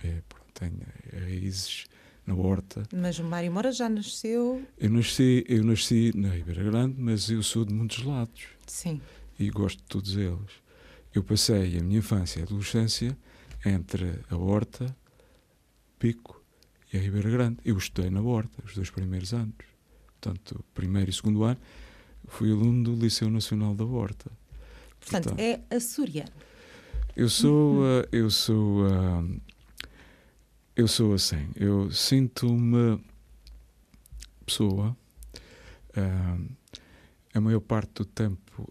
é, 0.04 0.22
tem 0.52 0.72
raízes 1.12 1.86
na 2.26 2.34
horta. 2.34 2.84
Mas 2.92 3.18
o 3.18 3.24
Mário 3.24 3.52
Moura 3.52 3.72
já 3.72 3.88
nasceu. 3.88 4.62
Eu 4.78 4.90
nasci, 4.90 5.44
eu 5.48 5.64
nasci 5.64 6.12
na 6.14 6.30
Ribeira 6.30 6.62
Grande, 6.62 6.94
mas 6.98 7.28
eu 7.28 7.42
sou 7.42 7.64
de 7.64 7.72
muitos 7.72 8.02
lados. 8.02 8.44
Sim. 8.66 9.00
E 9.38 9.50
gosto 9.50 9.78
de 9.78 9.84
todos 9.84 10.16
eles. 10.16 10.63
Eu 11.14 11.22
passei 11.22 11.78
a 11.78 11.82
minha 11.82 11.98
infância 12.00 12.40
e 12.40 12.42
adolescência 12.42 13.16
entre 13.64 14.18
a 14.28 14.36
Horta, 14.36 14.94
Pico 15.96 16.42
e 16.92 16.96
a 16.96 17.00
Ribeira 17.00 17.30
Grande. 17.30 17.58
Eu 17.64 17.78
estudei 17.78 18.10
na 18.10 18.20
Horta 18.20 18.60
os 18.64 18.74
dois 18.74 18.90
primeiros 18.90 19.32
anos. 19.32 19.54
Portanto, 20.20 20.64
primeiro 20.74 21.10
e 21.10 21.12
segundo 21.12 21.44
ano, 21.44 21.60
fui 22.26 22.50
aluno 22.50 22.82
do 22.82 22.94
Liceu 22.96 23.30
Nacional 23.30 23.76
da 23.76 23.84
Horta. 23.84 24.28
Portanto, 24.98 25.36
Portanto 25.36 25.40
é 25.40 25.60
açoriano. 25.70 26.32
Eu 27.14 27.28
sou, 27.28 27.82
uh, 27.82 28.08
eu 28.10 28.28
sou, 28.28 28.86
uh, 28.88 29.40
eu 30.74 30.88
sou 30.88 31.14
assim. 31.14 31.48
Eu 31.54 31.92
sinto-me 31.92 33.00
pessoa. 34.44 34.96
Uh, 35.96 36.50
a 37.32 37.40
maior 37.40 37.60
parte 37.60 37.92
do 37.94 38.04
tempo 38.04 38.68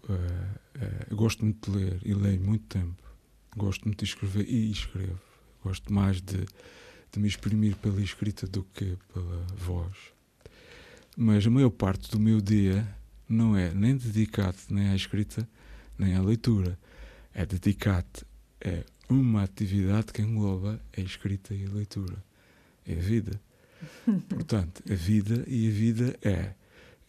gosto 1.10 1.44
muito 1.44 1.70
de 1.70 1.76
ler 1.76 2.00
e 2.04 2.14
leio 2.14 2.40
muito 2.40 2.66
tempo. 2.66 3.02
Gosto 3.56 3.84
muito 3.84 3.98
de 3.98 4.04
escrever 4.04 4.48
e 4.48 4.70
escrevo. 4.70 5.20
Gosto 5.62 5.92
mais 5.92 6.20
de, 6.20 6.44
de 7.12 7.18
me 7.18 7.28
exprimir 7.28 7.76
pela 7.76 8.00
escrita 8.00 8.46
do 8.46 8.64
que 8.64 8.96
pela 9.12 9.46
voz. 9.56 9.96
Mas 11.16 11.46
a 11.46 11.50
maior 11.50 11.70
parte 11.70 12.10
do 12.10 12.18
meu 12.18 12.40
dia 12.40 12.86
não 13.28 13.56
é 13.56 13.72
nem 13.72 13.96
dedicado 13.96 14.56
nem 14.68 14.88
à 14.88 14.96
escrita 14.96 15.48
nem 15.98 16.14
à 16.14 16.22
leitura. 16.22 16.78
É 17.32 17.44
dedicado 17.46 18.26
a 18.64 19.12
uma 19.12 19.42
atividade 19.42 20.12
que 20.12 20.22
engloba 20.22 20.80
a 20.96 21.00
escrita 21.00 21.54
e 21.54 21.64
a 21.64 21.70
leitura. 21.70 22.16
É 22.86 22.94
a 22.94 23.00
vida. 23.00 23.40
Portanto, 24.28 24.82
a 24.90 24.94
vida 24.94 25.44
e 25.46 25.68
a 25.68 25.70
vida 25.70 26.18
é, 26.22 26.54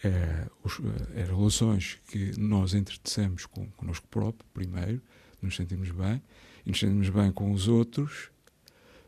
é, 0.03 0.47
os, 0.63 0.79
é 1.15 1.23
relações 1.23 1.99
que 2.09 2.37
nós 2.39 2.73
entretecemos 2.73 3.45
com, 3.45 3.67
connosco 3.71 4.07
próprio, 4.07 4.45
primeiro, 4.53 5.01
nos 5.41 5.55
sentimos 5.55 5.91
bem, 5.91 6.21
e 6.65 6.69
nos 6.69 6.79
sentimos 6.79 7.09
bem 7.09 7.31
com 7.31 7.51
os 7.51 7.67
outros, 7.67 8.29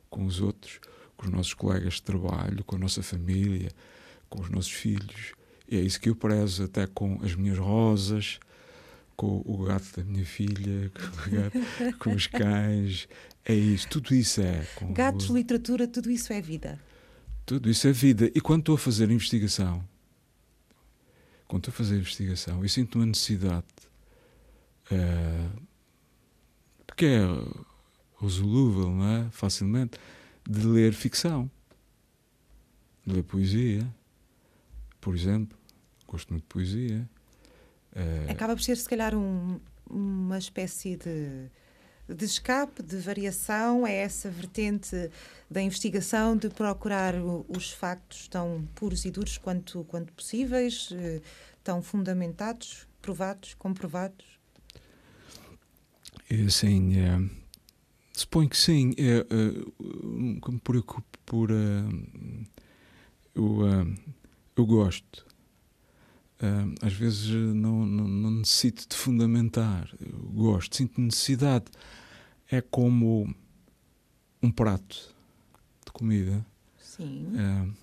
com 0.09 0.25
os 0.25 0.39
outros, 0.39 0.79
com 1.15 1.25
os 1.25 1.31
nossos 1.31 1.53
colegas 1.53 1.95
de 1.95 2.03
trabalho, 2.03 2.63
com 2.63 2.75
a 2.75 2.79
nossa 2.79 3.03
família, 3.03 3.71
com 4.29 4.41
os 4.41 4.49
nossos 4.49 4.71
filhos. 4.71 5.33
E 5.67 5.77
é 5.77 5.81
isso 5.81 5.99
que 5.99 6.09
eu 6.09 6.15
prezo 6.15 6.63
até 6.63 6.87
com 6.87 7.19
as 7.23 7.35
minhas 7.35 7.57
rosas, 7.57 8.39
com 9.15 9.41
o 9.45 9.57
gato 9.63 9.97
da 9.97 10.03
minha 10.03 10.25
filha, 10.25 10.91
com, 10.93 11.31
gato, 11.31 11.97
com 11.97 12.13
os 12.13 12.27
cães. 12.27 13.07
É 13.43 13.53
isso, 13.53 13.87
tudo 13.89 14.13
isso 14.13 14.41
é. 14.41 14.65
Gatos, 14.91 15.29
o... 15.29 15.35
literatura, 15.35 15.87
tudo 15.87 16.11
isso 16.11 16.31
é 16.31 16.39
vida. 16.39 16.79
Tudo 17.45 17.69
isso 17.69 17.87
é 17.87 17.91
vida. 17.91 18.31
E 18.35 18.39
quando 18.39 18.59
estou 18.59 18.75
a 18.75 18.77
fazer 18.77 19.09
investigação, 19.09 19.83
quando 21.47 21.67
estou 21.67 21.71
a 21.71 21.75
fazer 21.77 21.97
investigação, 21.97 22.61
eu 22.61 22.69
sinto 22.69 22.95
uma 22.95 23.05
necessidade 23.05 23.65
uh, 24.91 25.67
porque 26.85 27.05
é 27.05 27.19
resolúvel, 28.19 28.89
não 28.89 29.05
é? 29.05 29.29
Facilmente, 29.29 29.99
de 30.49 30.65
ler 30.65 30.93
ficção, 30.93 31.49
de 33.05 33.13
ler 33.13 33.23
poesia, 33.23 33.87
por 34.99 35.15
exemplo. 35.15 35.57
Gosto 36.07 36.31
muito 36.31 36.43
de 36.43 36.47
poesia. 36.47 37.09
Uh... 37.93 38.31
Acaba 38.31 38.55
por 38.55 38.63
ser, 38.63 38.77
se 38.77 38.89
calhar, 38.89 39.13
um, 39.15 39.59
uma 39.89 40.37
espécie 40.37 40.95
de, 40.95 41.49
de 42.07 42.25
escape, 42.25 42.81
de 42.81 42.97
variação, 42.97 43.85
é 43.85 43.95
essa 43.95 44.29
vertente 44.29 45.09
da 45.49 45.61
investigação 45.61 46.35
de 46.35 46.49
procurar 46.49 47.15
os 47.47 47.71
factos 47.71 48.27
tão 48.27 48.67
puros 48.75 49.05
e 49.05 49.11
duros 49.11 49.37
quanto, 49.37 49.83
quanto 49.85 50.13
possíveis, 50.13 50.89
eh, 50.93 51.21
tão 51.63 51.81
fundamentados, 51.81 52.87
provados, 53.01 53.53
comprovados? 53.55 54.25
É 56.29 56.41
assim, 56.43 56.97
é, 56.97 57.19
suponho 58.13 58.49
que 58.49 58.57
sim. 58.57 58.93
É, 58.97 59.19
é, 59.19 60.41
que 60.41 60.51
me 60.51 60.59
preocupo 60.59 61.17
por. 61.25 61.51
Uh, 61.51 62.45
eu, 63.35 63.59
eu 64.55 64.65
gosto. 64.65 65.25
Às 66.81 66.93
vezes 66.93 67.29
não, 67.55 67.85
não, 67.85 68.07
não, 68.07 68.31
necessito 68.31 68.87
de 68.87 68.95
fundamentar. 68.95 69.89
Eu 69.99 70.19
gosto, 70.29 70.75
sinto 70.75 71.01
necessidade. 71.01 71.65
É 72.49 72.61
como 72.61 73.33
um 74.41 74.51
prato 74.51 75.15
de 75.85 75.91
comida. 75.91 76.45
Sim. 76.79 77.27
Uh, 77.33 77.73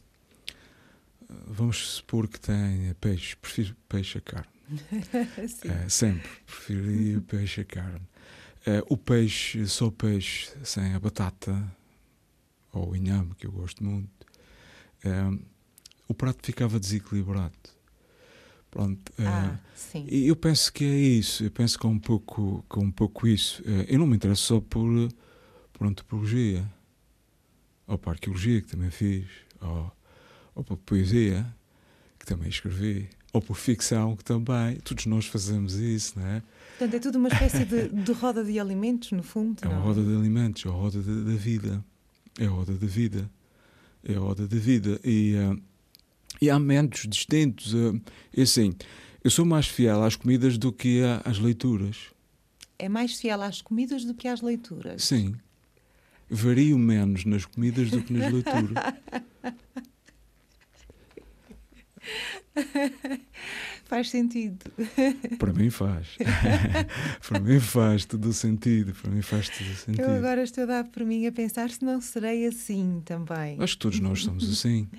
vamos 1.46 1.96
supor 1.96 2.28
que 2.28 2.38
tem 2.40 2.94
peixe. 3.00 3.36
Prefiro 3.36 3.76
peixe 3.88 4.18
a 4.18 4.20
carne. 4.20 4.48
uh, 4.70 5.90
sempre. 5.90 6.30
Prefiro 6.46 7.22
peixe 7.26 7.60
a 7.62 7.64
carne. 7.64 8.06
Uh, 8.66 8.86
o 8.88 8.96
peixe, 8.96 9.66
só 9.66 9.90
peixe, 9.90 10.52
sem 10.62 10.94
a 10.94 11.00
batata 11.00 11.76
ou 12.72 12.90
o 12.90 12.96
inhame, 12.96 13.34
que 13.34 13.46
eu 13.46 13.52
gosto 13.52 13.84
muito, 13.84 14.10
o 16.08 16.14
prato 16.14 16.44
ficava 16.44 16.80
desequilibrado. 16.80 17.52
Pronto. 18.74 19.10
Uh, 19.10 19.22
ah, 19.24 19.58
sim. 19.72 20.04
E 20.10 20.26
eu 20.26 20.34
penso 20.34 20.72
que 20.72 20.84
é 20.84 20.98
isso. 20.98 21.44
Eu 21.44 21.50
penso 21.52 21.78
que 21.78 21.87
é 21.87 21.88
um 21.88 21.98
pouco, 21.98 22.64
que 22.68 22.76
é 22.76 22.82
um 22.82 22.90
pouco 22.90 23.28
isso. 23.28 23.62
eu 23.87 24.00
não 24.00 24.06
me 24.06 24.16
interesso 24.16 24.42
só 24.42 24.60
por, 24.60 24.88
por 25.72 25.87
antropologia, 25.87 26.68
ou 27.87 27.96
por 27.96 28.10
arqueologia, 28.10 28.60
que 28.60 28.66
também 28.66 28.90
fiz, 28.90 29.26
ou, 29.60 29.92
ou 30.56 30.64
por 30.64 30.76
poesia, 30.78 31.46
que 32.18 32.26
também 32.26 32.48
escrevi, 32.48 33.08
ou 33.32 33.40
por 33.40 33.54
ficção, 33.54 34.16
que 34.16 34.24
também. 34.24 34.76
Todos 34.80 35.06
nós 35.06 35.26
fazemos 35.26 35.74
isso, 35.74 36.18
não 36.18 36.26
é? 36.26 36.42
Portanto, 36.76 36.94
é 36.94 36.98
tudo 36.98 37.18
uma 37.18 37.28
espécie 37.28 37.64
de, 37.64 37.88
de 37.90 38.12
roda 38.12 38.42
de 38.42 38.58
alimentos, 38.58 39.12
no 39.12 39.22
fundo. 39.22 39.58
É 39.62 39.68
uma 39.68 39.78
roda 39.78 40.02
de 40.02 40.16
alimentos, 40.16 40.66
é 40.66 40.68
a 40.68 40.72
roda 40.72 41.00
da 41.00 41.37
vida. 41.37 41.84
É 42.40 42.46
a 42.46 42.50
roda 42.50 42.72
da 42.72 42.87
vida. 42.88 43.30
É 44.02 44.16
a 44.16 44.18
roda 44.18 44.48
da 44.48 44.56
vida. 44.56 44.98
E, 45.04 45.37
uh, 45.37 45.62
e 46.40 46.51
há 46.51 46.59
momentos 46.59 47.07
distintos. 47.09 47.73
Uh, 47.73 48.01
é 48.37 48.42
assim, 48.42 48.75
eu 49.23 49.31
sou 49.31 49.44
mais 49.44 49.66
fiel 49.66 50.03
às 50.03 50.16
comidas 50.16 50.59
do 50.59 50.73
que 50.73 51.03
às 51.25 51.38
leituras. 51.38 52.12
É 52.79 52.88
mais 52.88 53.18
fiel 53.18 53.40
às 53.42 53.62
comidas 53.62 54.05
do 54.05 54.14
que 54.14 54.29
às 54.29 54.40
leituras? 54.42 55.05
Sim. 55.05 55.35
Vario 56.29 56.79
menos 56.79 57.25
nas 57.25 57.44
comidas 57.44 57.90
do 57.90 58.03
que 58.03 58.12
nas 58.12 58.33
leituras. 58.33 58.75
faz 63.85 64.11
sentido. 64.11 64.64
Para 65.38 65.53
mim 65.53 65.70
faz. 65.70 66.16
para 67.27 67.40
mim 67.40 67.61
faz 67.61 68.05
todo 68.05 68.29
o 68.29 68.33
sentido. 68.33 68.92
Para 68.94 69.11
mim 69.11 69.23
faz 69.23 69.49
todo 69.49 69.66
o 69.66 69.77
sentido. 69.77 70.03
Eu 70.03 70.11
agora 70.11 70.42
estou 70.42 70.64
a 70.64 70.66
dar 70.66 70.85
por 70.85 71.05
mim 71.05 71.27
a 71.27 71.33
pensar 71.33 71.70
se 71.70 71.85
não 71.85 72.01
serei 72.01 72.47
assim 72.47 73.01
também. 73.05 73.57
Acho 73.61 73.75
que 73.75 73.81
todos 73.81 74.01
nós 74.01 74.23
somos 74.23 74.51
assim. 74.51 74.88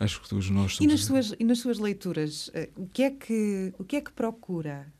Acho 0.00 0.22
que 0.22 0.28
todos 0.30 0.48
nós 0.48 0.78
e 0.80 0.86
nas 0.86 1.00
assim. 1.00 1.06
Suas, 1.08 1.34
e 1.38 1.44
nas 1.44 1.58
suas 1.58 1.78
leituras, 1.78 2.50
eh, 2.54 2.70
o 2.74 2.86
que 2.86 3.02
é 3.02 3.10
que, 3.10 3.74
o 3.78 3.84
que, 3.84 3.96
é 3.96 4.00
que 4.00 4.10
procura? 4.10 4.90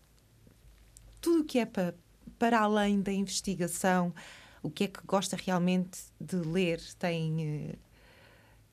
Tudo 1.23 1.41
o 1.41 1.45
que 1.45 1.59
é 1.59 1.65
para, 1.65 1.95
para 2.39 2.61
além 2.61 3.01
da 3.01 3.11
investigação, 3.11 4.15
o 4.63 4.71
que 4.71 4.85
é 4.85 4.87
que 4.89 5.01
gosta 5.07 5.37
realmente 5.37 5.99
de 6.21 6.37
ler? 6.37 6.81
Tem 6.99 7.43
eh, 7.43 7.75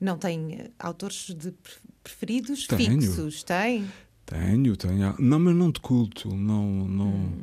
não 0.00 0.16
tem 0.18 0.54
eh, 0.54 0.70
autores 0.78 1.34
de 1.34 1.54
preferidos 2.02 2.66
tenho, 2.66 3.00
fixos? 3.00 3.42
Tem? 3.42 3.90
Tenho, 4.24 4.76
tenho. 4.76 5.16
Não, 5.18 5.38
mas 5.38 5.56
não 5.56 5.70
de 5.70 5.80
culto. 5.80 6.34
Não, 6.34 6.86
não, 6.86 7.08
hum. 7.08 7.42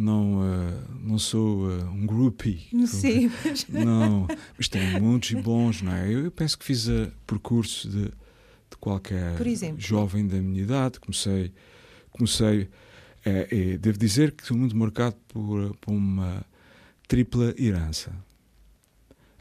Não, 0.00 0.40
uh, 0.40 0.98
não 1.00 1.18
sou 1.18 1.68
uh, 1.68 1.84
um 1.90 2.06
groupie. 2.06 2.68
Sim, 2.86 3.30
mas... 3.44 3.68
Não, 3.68 4.26
mas 4.56 4.68
tem 4.68 5.00
muitos 5.00 5.30
e 5.30 5.36
bons, 5.36 5.82
não 5.82 5.92
é? 5.92 6.12
Eu, 6.12 6.30
penso 6.30 6.58
que 6.58 6.64
fiz 6.64 6.88
a 6.88 7.10
percurso 7.26 7.88
de, 7.88 8.04
de 8.04 8.76
qualquer 8.80 9.36
jovem 9.76 10.26
da 10.26 10.38
minha 10.38 10.62
idade. 10.62 10.98
Comecei, 10.98 11.52
comecei 12.10 12.68
É, 13.22 13.48
é, 13.50 13.76
devo 13.76 13.98
dizer 13.98 14.32
que 14.32 14.46
sou 14.46 14.56
muito 14.56 14.74
marcado 14.74 15.16
por, 15.28 15.76
por 15.76 15.92
uma 15.92 16.42
tripla 17.06 17.54
herança 17.58 18.10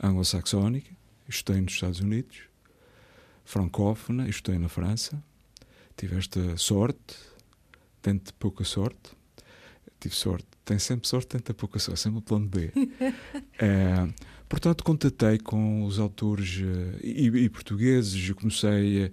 anglo-saxónica, 0.02 0.92
estudei 1.28 1.62
nos 1.62 1.74
Estados 1.74 2.00
Unidos, 2.02 2.40
francófona, 3.46 4.28
estudei 4.28 4.60
na 4.60 4.68
França, 4.68 5.22
tive 5.96 6.18
esta 6.18 6.58
sorte, 6.58 7.16
tento 8.02 8.34
pouca 8.34 8.64
sorte, 8.64 9.12
tive 10.00 10.16
sorte, 10.16 10.48
tem 10.66 10.80
sempre 10.80 11.08
sorte, 11.08 11.28
tenta 11.28 11.54
pouca 11.54 11.80
sorte, 11.80 12.00
sempre 12.00 12.20
o 12.20 12.22
plano 12.22 12.48
B. 12.48 12.72
é, 13.60 14.08
portanto, 14.48 14.84
contatei 14.84 15.38
com 15.38 15.84
os 15.84 16.00
autores 16.00 16.58
uh, 16.58 17.00
e, 17.04 17.28
e, 17.28 17.50
portugueses, 17.50 18.30
eu 18.30 18.36
comecei 18.36 19.06
a. 19.06 19.12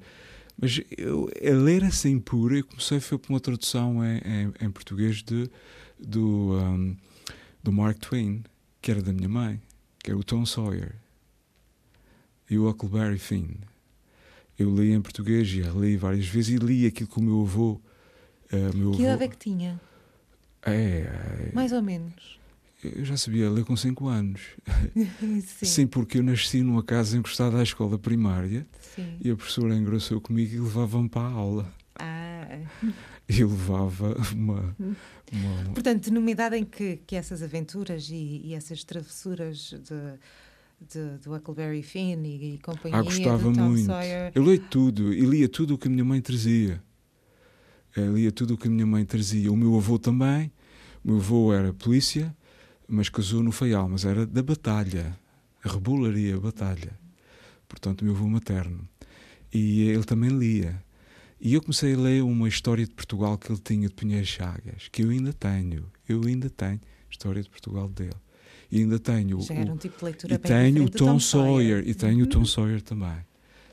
Mas 0.59 0.81
eu, 0.97 1.31
a 1.37 1.55
ler 1.55 1.85
assim 1.85 2.19
pura, 2.19 2.57
eu 2.57 2.65
comecei 2.65 2.99
foi 2.99 3.19
por 3.19 3.31
uma 3.31 3.41
tradução 3.41 4.03
em, 4.03 4.19
em, 4.19 4.53
em 4.67 4.71
português 4.71 5.23
de, 5.23 5.51
do, 5.99 6.55
um, 6.55 6.97
do 7.63 7.71
Mark 7.71 7.99
Twain, 7.99 8.43
que 8.81 8.91
era 8.91 9.03
da 9.03 9.13
minha 9.13 9.29
mãe, 9.29 9.61
que 10.03 10.11
é 10.11 10.15
o 10.15 10.25
Tom 10.25 10.47
Sawyer 10.47 10.95
e 12.49 12.59
o 12.59 12.69
Huckleberry 12.69 13.19
Finn. 13.19 13.57
Eu 14.59 14.75
li 14.75 14.93
em 14.93 15.01
português 15.01 15.49
e 15.49 15.61
li 15.61 15.97
várias 15.97 16.27
vezes 16.27 16.55
e 16.55 16.65
li 16.65 16.87
aquilo 16.87 17.09
que 17.09 17.19
o 17.19 17.23
meu 17.23 17.43
avô. 17.43 17.81
Uh, 18.53 18.77
meu 18.77 18.93
que 18.93 19.03
idade 19.03 19.25
é 19.25 19.29
que 19.29 19.37
tinha? 19.37 19.81
É, 20.67 21.49
é, 21.51 21.51
Mais 21.55 21.73
ou 21.73 21.83
menos. 21.83 22.37
Eu 22.85 23.05
já 23.05 23.17
sabia 23.17 23.51
ler 23.51 23.65
com 23.65 23.77
5 23.77 24.07
anos. 24.07 24.41
Sim. 25.47 25.67
Sim. 25.67 25.87
porque 25.87 26.19
eu 26.19 26.23
nasci 26.23 26.63
numa 26.63 26.83
casa 26.83 27.17
encostada 27.17 27.59
à 27.59 27.63
escola 27.63 27.99
primária 27.99 28.67
Sim. 28.95 29.17
e 29.21 29.31
a 29.31 29.37
professora 29.37 29.75
engrossou 29.75 30.21
comigo 30.21 30.55
e 30.55 30.59
levava-me 30.59 31.09
para 31.09 31.23
a 31.23 31.31
aula. 31.31 31.73
Ah. 31.99 32.59
E 33.29 33.43
levava 33.43 34.15
uma, 34.33 34.77
uma, 35.33 35.73
Portanto, 35.75 36.13
numa 36.13 36.31
idade 36.31 36.57
em 36.59 36.65
que, 36.65 37.01
que 37.05 37.17
essas 37.17 37.43
aventuras 37.43 38.09
e, 38.09 38.41
e 38.45 38.55
essas 38.55 38.85
travessuras 38.85 39.75
de, 39.83 40.89
de, 40.89 41.19
do 41.25 41.35
Huckleberry 41.35 41.83
Finn 41.83 42.23
e, 42.25 42.55
e 42.55 42.59
companhia 42.59 43.01
ah, 43.01 43.03
gostava 43.03 43.51
muito. 43.51 43.87
Sawyer... 43.87 44.31
Eu 44.33 44.45
leio 44.45 44.61
tudo 44.71 45.13
e 45.13 45.23
lia 45.23 45.49
tudo 45.49 45.75
o 45.75 45.79
que 45.79 45.89
a 45.89 45.91
minha 45.91 46.05
mãe 46.05 46.21
trazia. 46.21 46.81
Eu 47.97 48.15
lia 48.15 48.31
tudo 48.31 48.55
o 48.55 48.57
que 48.57 48.69
a 48.69 48.71
minha 48.71 48.87
mãe 48.87 49.05
trazia. 49.05 49.51
O 49.51 49.57
meu 49.57 49.75
avô 49.77 49.99
também. 49.99 50.53
O 51.07 51.11
meu 51.11 51.19
avô 51.19 51.55
era 51.55 51.73
polícia, 51.73 52.37
mas 52.89 53.09
casou 53.09 53.41
no 53.41 53.53
Faial, 53.53 53.89
mas 53.89 54.05
era 54.05 54.27
da 54.27 54.43
batalha. 54.43 55.17
A 55.63 55.69
rebolaria, 55.69 56.35
a 56.35 56.41
batalha. 56.41 56.99
Portanto, 57.69 58.03
o 58.03 58.05
meu 58.05 58.13
avô 58.13 58.27
materno. 58.27 58.81
E 59.55 59.83
ele 59.83 60.03
também 60.03 60.31
lia. 60.31 60.83
E 61.41 61.55
eu 61.55 61.63
comecei 61.63 61.95
a 61.95 61.97
ler 61.97 62.25
uma 62.25 62.49
história 62.49 62.85
de 62.85 62.91
Portugal 62.91 63.39
que 63.39 63.53
ele 63.53 63.61
tinha 63.61 63.87
de 63.87 63.95
Pinheiro 63.95 64.27
Chagas, 64.27 64.89
que 64.91 65.05
eu 65.05 65.11
ainda 65.11 65.33
tenho. 65.33 65.87
Eu 66.09 66.25
ainda 66.25 66.51
tenho 66.51 66.81
história 67.09 67.41
de 67.41 67.49
Portugal 67.49 67.89
dele. 67.89 68.11
E 68.69 68.81
ainda 68.81 68.99
tenho. 68.99 69.41
Já 69.43 69.55
era 69.55 69.73
um 69.73 69.77
tipo 69.77 69.99
de 69.99 70.05
leitura 70.07 70.35
e 70.35 70.39
bem 70.39 70.75
tenho 70.75 70.87
o 70.87 70.91
Tom, 70.91 71.07
Tom 71.07 71.21
Sawyer, 71.21 71.77
Sawyer. 71.79 71.89
E 71.89 71.95
tenho 71.95 72.25
o 72.25 72.29
Tom 72.29 72.45
Sawyer 72.45 72.83
também, 72.83 73.19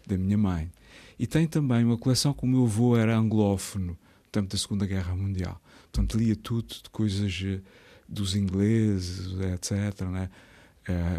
da 0.06 0.15
minha 0.15 0.38
mãe. 0.38 0.72
E 1.17 1.26
tenho 1.26 1.48
também 1.48 1.84
uma 1.84 1.98
coleção 1.98 2.32
que 2.32 2.43
o 2.43 2.48
meu 2.48 2.65
avô 2.65 2.96
era 2.96 3.17
anglófono, 3.17 3.98
portanto, 4.22 4.52
da 4.52 4.58
Segunda 4.60 4.86
Guerra 4.86 5.15
Mundial. 5.15 5.60
Portanto, 5.93 6.17
lia 6.17 6.36
tudo 6.36 6.67
de 6.67 6.89
coisas 6.89 7.39
eh, 7.45 7.62
dos 8.10 8.36
ingleses, 8.36 9.27
etc. 9.53 10.08
Né? 10.08 10.27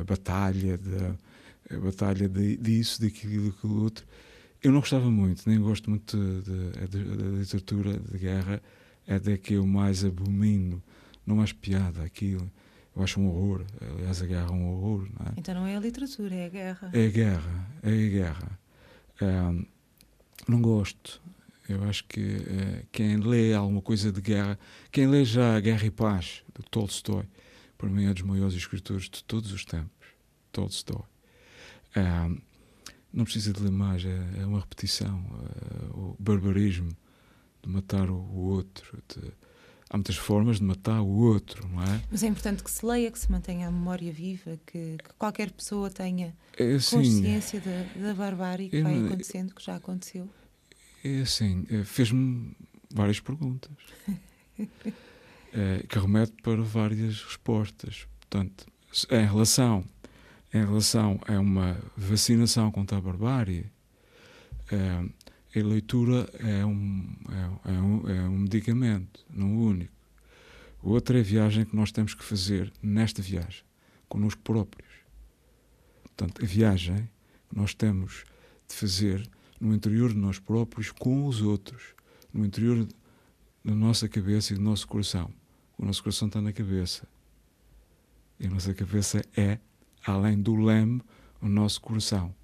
A 0.01 0.03
batalha, 0.03 0.77
de, 0.77 1.75
a 1.75 1.79
batalha 1.79 2.29
de, 2.29 2.57
disso, 2.57 3.01
daquilo, 3.01 3.53
daquilo 3.53 3.83
outro. 3.85 4.05
Eu 4.61 4.73
não 4.73 4.81
gostava 4.81 5.09
muito, 5.09 5.49
nem 5.49 5.61
gosto 5.61 5.89
muito 5.89 6.17
da 6.17 7.39
literatura 7.39 7.99
de 7.99 8.19
guerra, 8.19 8.61
é 9.07 9.19
da 9.19 9.39
que 9.39 9.55
eu 9.55 9.67
mais 9.67 10.05
abomino, 10.05 10.83
não 11.25 11.41
acho 11.41 11.55
piada 11.55 12.03
aquilo. 12.03 12.51
Eu 12.97 13.03
acho 13.03 13.21
um 13.21 13.29
horror. 13.29 13.65
Aliás, 13.81 14.23
a 14.23 14.27
guerra 14.27 14.49
é 14.49 14.53
um 14.53 14.69
horror. 14.69 15.09
Não 15.19 15.27
é? 15.27 15.33
Então 15.37 15.55
não 15.55 15.67
é 15.67 15.77
a 15.77 15.81
literatura, 15.81 16.35
é 16.35 16.47
a 16.47 16.49
guerra. 16.49 16.91
É 16.93 17.07
a 17.07 17.11
guerra, 17.11 17.69
é 17.83 17.89
a 17.89 18.09
guerra. 18.09 18.59
Um, 19.23 19.67
não 20.49 20.61
gosto. 20.61 21.21
Eu 21.69 21.83
acho 21.85 22.05
que 22.05 22.21
uh, 22.21 22.87
quem 22.93 23.17
lê 23.17 23.55
alguma 23.55 23.81
coisa 23.81 24.13
de 24.13 24.21
guerra, 24.21 24.59
quem 24.91 25.07
lê 25.07 25.25
já 25.25 25.59
Guerra 25.61 25.87
e 25.87 25.91
Paz, 25.91 26.43
de 26.57 26.65
Tolstói, 26.71 27.25
para 27.79 27.89
mim 27.89 28.07
é 28.07 28.13
dos 28.13 28.23
maiores 28.23 28.55
escritores 28.55 29.09
de 29.09 29.25
todos 29.25 29.53
os 29.53 29.65
tempos. 29.65 30.09
Tolstói. 30.53 31.03
Um, 31.97 32.39
não 33.13 33.25
precisa 33.25 33.53
de 33.53 33.63
ler 33.63 33.71
mais, 33.71 34.05
é, 34.05 34.41
é 34.41 34.47
uma 34.47 34.61
repetição. 34.61 35.19
Uh, 35.19 35.99
o 35.99 36.17
barbarismo 36.19 36.95
de 37.63 37.69
matar 37.69 38.11
o, 38.11 38.15
o 38.15 38.39
outro. 38.51 39.03
De, 39.09 39.33
há 39.89 39.97
muitas 39.97 40.17
formas 40.17 40.59
de 40.59 40.65
matar 40.65 41.01
o 41.01 41.09
outro, 41.09 41.67
não 41.69 41.83
é? 41.83 42.03
Mas 42.11 42.23
é 42.23 42.27
importante 42.27 42.63
que 42.63 42.71
se 42.71 42.85
leia, 42.85 43.11
que 43.11 43.19
se 43.19 43.31
mantenha 43.31 43.69
a 43.69 43.71
memória 43.71 44.13
viva, 44.13 44.59
que, 44.67 44.97
que 44.99 45.15
qualquer 45.19 45.51
pessoa 45.51 45.89
tenha 45.89 46.35
é 46.59 46.75
assim, 46.75 46.97
consciência 46.97 47.61
da, 47.61 48.09
da 48.09 48.15
barbárie 48.15 48.69
que 48.69 48.83
vai 48.83 48.99
acontecendo, 49.07 49.55
que 49.55 49.63
já 49.63 49.77
aconteceu. 49.77 50.29
É 51.05 51.21
assim, 51.21 51.67
é, 51.71 51.85
fez-me 51.85 52.57
várias 52.93 53.21
perguntas. 53.21 53.71
é, 55.53 55.85
que 55.89 55.99
remete 55.99 56.33
para 56.43 56.63
várias 56.63 57.23
respostas. 57.23 58.09
Portanto, 58.21 58.67
em 59.11 59.27
relação 59.27 59.85
em 60.55 60.65
relação 60.65 61.19
a 61.27 61.33
uma 61.41 61.77
vacinação 61.97 62.71
contra 62.71 62.97
a 62.97 63.01
barbárie, 63.01 63.67
é, 64.71 65.59
a 65.61 65.63
leitura 65.65 66.31
é 66.39 66.65
um, 66.65 67.13
é, 67.65 67.71
é, 67.71 67.73
um, 67.73 68.09
é 68.09 68.29
um 68.29 68.39
medicamento, 68.39 69.27
não 69.29 69.57
o 69.57 69.67
único. 69.67 69.93
Outra 70.81 71.19
é 71.19 71.21
a 71.21 71.25
viagem 71.25 71.65
que 71.65 71.75
nós 71.75 71.91
temos 71.91 72.15
que 72.15 72.23
fazer 72.23 72.73
nesta 72.81 73.21
viagem, 73.21 73.65
connosco 74.09 74.41
próprios. 74.43 74.89
Portanto, 76.05 76.41
a 76.41 76.47
viagem 76.47 77.09
que 77.49 77.57
nós 77.57 77.75
temos 77.75 78.25
de 78.69 78.77
fazer 78.77 79.29
no 79.65 79.75
interior 79.75 80.13
de 80.13 80.19
nós 80.19 80.39
próprios 80.39 80.91
com 80.91 81.27
os 81.27 81.41
outros, 81.41 81.95
no 82.33 82.45
interior 82.45 82.87
da 83.65 83.75
nossa 83.75 84.07
cabeça 84.07 84.53
e 84.53 84.57
do 84.57 84.63
nosso 84.63 84.87
coração. 84.87 85.33
O 85.79 85.87
nosso 85.87 86.03
coração 86.03 86.29
está 86.29 86.41
na 86.43 86.53
cabeça. 86.53 87.09
E 88.39 88.47
a 88.47 88.51
nossa 88.51 88.75
cabeça 88.75 89.25
é 89.35 89.59
além 90.05 90.41
do 90.41 90.55
leme, 90.55 91.01
o 91.41 91.49
nosso 91.49 91.81
coração. 91.81 92.35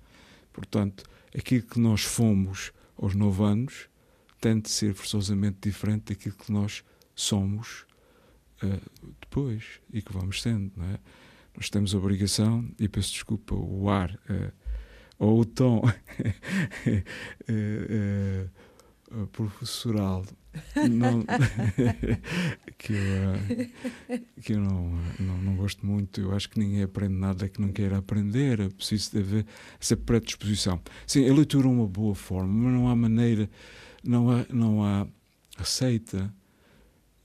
Portanto, 0.51 1.05
aquilo 1.37 1.63
que 1.63 1.79
nós 1.79 2.03
fomos 2.03 2.73
aos 2.97 3.15
nove 3.15 3.43
anos 3.45 3.89
tem 4.41 4.59
de 4.59 4.71
ser 4.71 4.95
forçosamente 4.95 5.59
diferente 5.61 6.15
daquilo 6.15 6.35
que 6.35 6.51
nós 6.51 6.83
somos 7.15 7.85
uh, 8.63 9.13
depois 9.21 9.81
e 9.93 10.01
que 10.01 10.13
vamos 10.13 10.41
sendo. 10.41 10.73
Não 10.75 10.87
é? 10.87 10.99
Nós 11.55 11.69
temos 11.69 11.95
a 11.95 11.99
obrigação, 11.99 12.67
e 12.79 12.89
peço 12.89 13.13
desculpa, 13.13 13.55
o 13.55 13.91
ar 13.91 14.11
uh, 14.11 14.53
ou 15.21 15.41
o 15.41 15.45
tom 15.45 15.83
uh, 19.13 19.27
professoral 19.31 20.25
não, 20.91 21.25
que 22.77 22.93
eu, 22.93 24.19
que 24.43 24.53
eu 24.55 24.61
não, 24.61 24.91
não, 25.19 25.39
não, 25.39 25.57
gosto 25.57 25.87
muito. 25.87 26.21
Eu 26.21 26.35
acho 26.35 26.51
que 26.51 26.59
ninguém 26.59 26.83
aprende 26.83 27.15
nada 27.15 27.49
que 27.49 27.61
não 27.61 27.73
queira 27.73 27.99
aprender. 27.99 28.59
É 28.59 28.69
preciso 28.69 29.17
haver 29.19 29.47
essa 29.81 29.97
predisposição. 29.97 30.81
Sim, 31.07 31.29
a 31.29 31.33
leitura 31.33 31.69
é 31.69 31.71
uma 31.71 31.87
boa 31.87 32.15
forma, 32.15 32.53
mas 32.53 32.73
não 32.73 32.89
há 32.89 32.97
maneira, 32.97 33.49
não 34.03 34.31
há, 34.31 34.45
não 34.53 34.85
há 34.85 35.07
receita. 35.57 36.35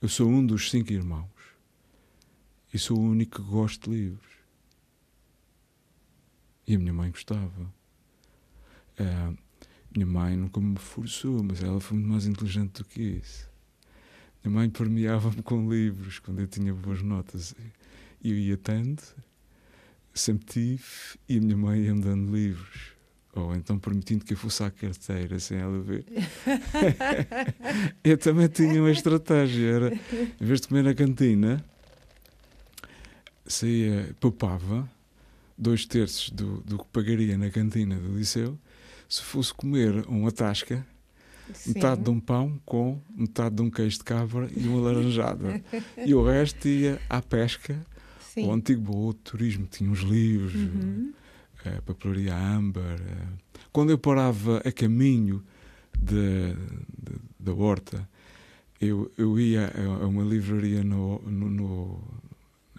Eu 0.00 0.08
sou 0.08 0.28
um 0.28 0.44
dos 0.44 0.70
cinco 0.70 0.92
irmãos 0.92 1.28
e 2.72 2.78
sou 2.78 2.98
o 2.98 3.02
único 3.02 3.42
que 3.42 3.50
gosto 3.50 3.90
de 3.90 3.96
livros. 3.96 4.36
E 6.66 6.74
a 6.74 6.78
minha 6.78 6.92
mãe 6.92 7.10
gostava. 7.10 7.75
Uh, 8.98 9.36
minha 9.96 10.06
mãe 10.06 10.36
nunca 10.36 10.60
me 10.60 10.76
forçou, 10.76 11.42
mas 11.42 11.62
ela 11.62 11.80
foi 11.80 11.96
muito 11.96 12.10
mais 12.10 12.26
inteligente 12.26 12.82
do 12.82 12.84
que 12.84 13.02
isso. 13.02 13.48
Minha 14.44 14.54
mãe 14.54 14.68
permeava-me 14.68 15.42
com 15.42 15.68
livros 15.70 16.18
quando 16.18 16.40
eu 16.40 16.46
tinha 16.46 16.72
boas 16.74 17.02
notas. 17.02 17.54
Eu 18.22 18.36
ia 18.36 18.56
tendo, 18.58 19.02
sempre 20.12 20.44
tive, 20.46 20.84
e 21.28 21.38
a 21.38 21.40
minha 21.40 21.56
mãe 21.56 21.80
ia-me 21.80 22.02
dando 22.02 22.34
livros. 22.34 22.92
Ou 23.32 23.54
então 23.54 23.78
permitindo 23.78 24.24
que 24.24 24.34
eu 24.34 24.36
fosse 24.36 24.62
à 24.62 24.70
carteira 24.70 25.38
sem 25.38 25.58
ela 25.58 25.80
ver. 25.80 26.04
eu 28.04 28.16
também 28.18 28.48
tinha 28.48 28.80
uma 28.80 28.90
estratégia. 28.90 29.66
Era, 29.66 29.94
em 30.40 30.44
vez 30.44 30.60
de 30.60 30.68
comer 30.68 30.84
na 30.84 30.94
cantina, 30.94 31.64
saía, 33.46 34.14
poupava 34.20 34.88
dois 35.56 35.86
terços 35.86 36.30
do, 36.30 36.60
do 36.62 36.78
que 36.78 36.86
pagaria 36.92 37.36
na 37.38 37.50
cantina 37.50 37.96
do 37.96 38.16
liceu 38.16 38.58
se 39.08 39.22
fosse 39.22 39.52
comer 39.52 40.04
uma 40.08 40.30
tasca, 40.32 40.86
Sim. 41.54 41.74
metade 41.74 42.02
de 42.02 42.10
um 42.10 42.18
pão 42.18 42.60
com 42.64 43.00
metade 43.14 43.54
de 43.54 43.62
um 43.62 43.70
queijo 43.70 43.98
de 43.98 44.04
cabra 44.04 44.48
e 44.54 44.66
uma 44.66 44.80
laranjada. 44.80 45.62
e 46.04 46.14
o 46.14 46.24
resto 46.24 46.68
ia 46.68 47.00
à 47.08 47.22
pesca. 47.22 47.80
Sim. 48.20 48.46
O 48.46 48.52
antigo 48.52 48.80
boa 48.82 49.14
de 49.14 49.20
turismo 49.20 49.66
tinha 49.66 49.90
uns 49.90 50.00
livros, 50.00 50.54
uhum. 50.54 51.12
a 51.64 51.80
papelaria 51.82 52.36
âmbar. 52.36 52.98
Quando 53.72 53.90
eu 53.90 53.98
parava 53.98 54.58
a 54.58 54.72
caminho 54.72 55.42
de, 55.98 56.52
de, 56.52 57.18
da 57.38 57.54
horta, 57.54 58.06
eu, 58.80 59.10
eu 59.16 59.40
ia 59.40 59.72
a 60.02 60.06
uma 60.06 60.22
livraria 60.22 60.84
no, 60.84 61.20
no, 61.22 61.48
no 61.48 62.04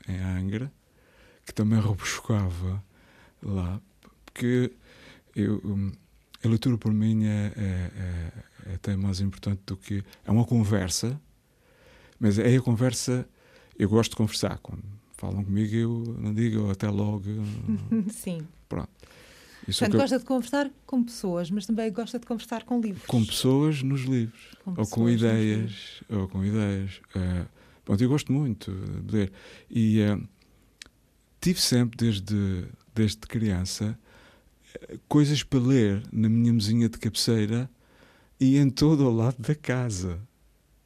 em 0.07 0.19
Angra, 0.19 0.71
que 1.45 1.53
também 1.53 1.81
rebuscava 1.81 2.83
lá, 3.41 3.81
porque 4.25 4.71
eu, 5.35 5.61
hum, 5.63 5.91
a 6.47 6.49
leitura 6.49 6.77
por 6.77 6.93
mim 6.93 7.25
é, 7.25 7.51
é, 7.55 7.61
é, 7.61 8.31
é, 8.71 8.73
até 8.75 8.95
mais 8.95 9.21
importante 9.21 9.61
do 9.65 9.77
que. 9.77 10.03
É 10.25 10.31
uma 10.31 10.45
conversa, 10.45 11.19
mas 12.19 12.39
é 12.39 12.55
a 12.55 12.61
conversa. 12.61 13.27
Eu 13.77 13.89
gosto 13.89 14.11
de 14.11 14.17
conversar. 14.17 14.57
Quando 14.59 14.83
falam 15.17 15.43
comigo, 15.43 15.75
eu 15.75 16.15
não 16.19 16.33
digo 16.33 16.71
até 16.71 16.89
logo. 16.89 17.23
Sim. 18.09 18.47
Pronto. 18.67 18.89
Isso 19.67 19.79
Portanto, 19.79 19.99
gosta 19.99 20.19
de 20.19 20.25
conversar 20.25 20.71
com 20.85 21.03
pessoas, 21.03 21.51
mas 21.51 21.65
também 21.65 21.91
gosta 21.91 22.17
de 22.17 22.25
conversar 22.25 22.63
com 22.63 22.79
livros. 22.79 23.05
Com 23.05 23.23
pessoas 23.25 23.83
nos 23.83 24.01
livros. 24.01 24.51
Com 24.63 24.73
ou 24.77 24.87
com 24.87 25.09
ideias. 25.09 26.01
Ou 26.09 26.27
com 26.27 26.45
ideias. 26.45 27.01
Uh, 27.13 27.45
pronto, 27.83 28.01
eu 28.01 28.09
gosto 28.09 28.31
muito 28.31 28.71
de 28.71 29.11
ler. 29.13 29.31
E 29.69 30.01
uh, 30.01 30.25
tive 31.41 31.59
sempre, 31.59 31.97
desde, 31.97 32.65
desde 32.95 33.17
criança, 33.17 33.99
coisas 35.07 35.43
para 35.43 35.59
ler 35.59 36.03
na 36.11 36.29
minha 36.29 36.53
mesinha 36.53 36.89
de 36.89 36.97
cabeceira 36.97 37.69
e 38.39 38.57
em 38.57 38.69
todo 38.69 39.05
o 39.05 39.11
lado 39.11 39.37
da 39.39 39.55
casa. 39.55 40.19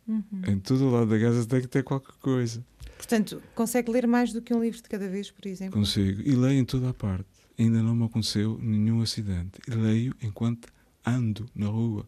Uhum. 0.08 0.42
Em 0.48 0.60
todo 0.60 0.86
o 0.86 0.92
lado 0.92 1.10
da 1.10 1.20
casa 1.20 1.46
tem 1.46 1.62
que 1.62 1.68
ter 1.68 1.84
qualquer 1.84 2.16
coisa. 2.20 2.66
Portanto, 2.98 3.42
consegue 3.56 3.92
ler 3.92 4.08
mais 4.08 4.32
do 4.32 4.42
que 4.42 4.54
um 4.54 4.62
livro 4.62 4.82
de 4.82 4.88
cada 4.88 5.10
vez, 5.10 5.32
por 5.32 5.48
exemplo? 5.48 5.80
Consigo. 5.80 6.22
E 6.22 6.36
leio 6.36 6.60
em 6.60 6.66
toda 6.66 6.90
a 6.90 6.94
parte 6.94 7.42
ainda 7.62 7.82
não 7.82 7.96
me 7.96 8.06
aconteceu 8.06 8.58
nenhum 8.62 9.02
acidente. 9.02 9.60
E 9.68 9.72
leio 9.72 10.16
enquanto 10.22 10.68
ando 11.06 11.50
na 11.56 11.68
rua. 11.68 12.06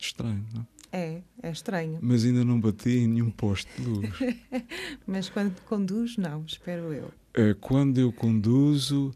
Estranho, 0.00 0.46
não 0.54 0.66
é? 0.92 1.22
É, 1.42 1.50
estranho. 1.50 1.98
Mas 2.00 2.24
ainda 2.24 2.44
não 2.44 2.58
bati 2.58 2.90
em 2.90 3.08
nenhum 3.08 3.30
poste 3.30 3.70
de 3.76 3.86
luz. 3.86 4.10
Mas 5.06 5.28
quando 5.28 5.60
conduz, 5.62 6.16
não, 6.16 6.44
espero 6.46 6.92
eu. 6.92 7.12
É, 7.34 7.54
quando 7.54 7.98
eu 7.98 8.10
conduzo, 8.10 9.14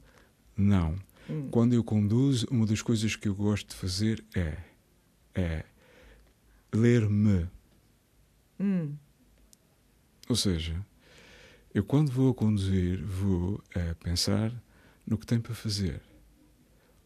não. 0.62 0.96
Hum. 1.28 1.48
Quando 1.50 1.74
eu 1.74 1.84
conduzo, 1.84 2.46
uma 2.50 2.66
das 2.66 2.82
coisas 2.82 3.16
que 3.16 3.28
eu 3.28 3.34
gosto 3.34 3.68
de 3.68 3.74
fazer 3.74 4.24
é, 4.34 4.56
é 5.34 5.64
ler-me. 6.72 7.48
Hum. 8.58 8.94
Ou 10.28 10.36
seja, 10.36 10.84
eu, 11.74 11.82
quando 11.84 12.10
vou 12.10 12.30
a 12.30 12.34
conduzir, 12.34 13.02
vou 13.02 13.62
a 13.74 13.94
pensar 13.96 14.52
no 15.06 15.18
que 15.18 15.26
tenho 15.26 15.40
para 15.40 15.54
fazer. 15.54 16.00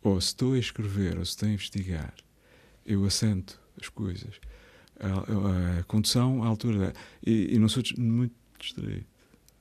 Ou 0.03 0.21
se 0.21 0.29
estou 0.29 0.55
a 0.55 0.59
escrever, 0.59 1.19
ou 1.19 1.25
se 1.25 1.33
estou 1.33 1.49
a 1.49 1.53
investigar, 1.53 2.15
eu 2.85 3.05
assento 3.05 3.61
as 3.81 3.89
coisas. 3.89 4.41
A, 4.99 5.09
a, 5.09 5.81
a 5.81 5.85
condução, 5.85 6.43
à 6.43 6.47
altura. 6.47 6.93
Da, 6.93 7.01
e, 7.25 7.55
e, 7.55 7.59
não 7.59 7.69
sou 7.69 7.83
muito 7.99 8.35
distraído. 8.59 9.07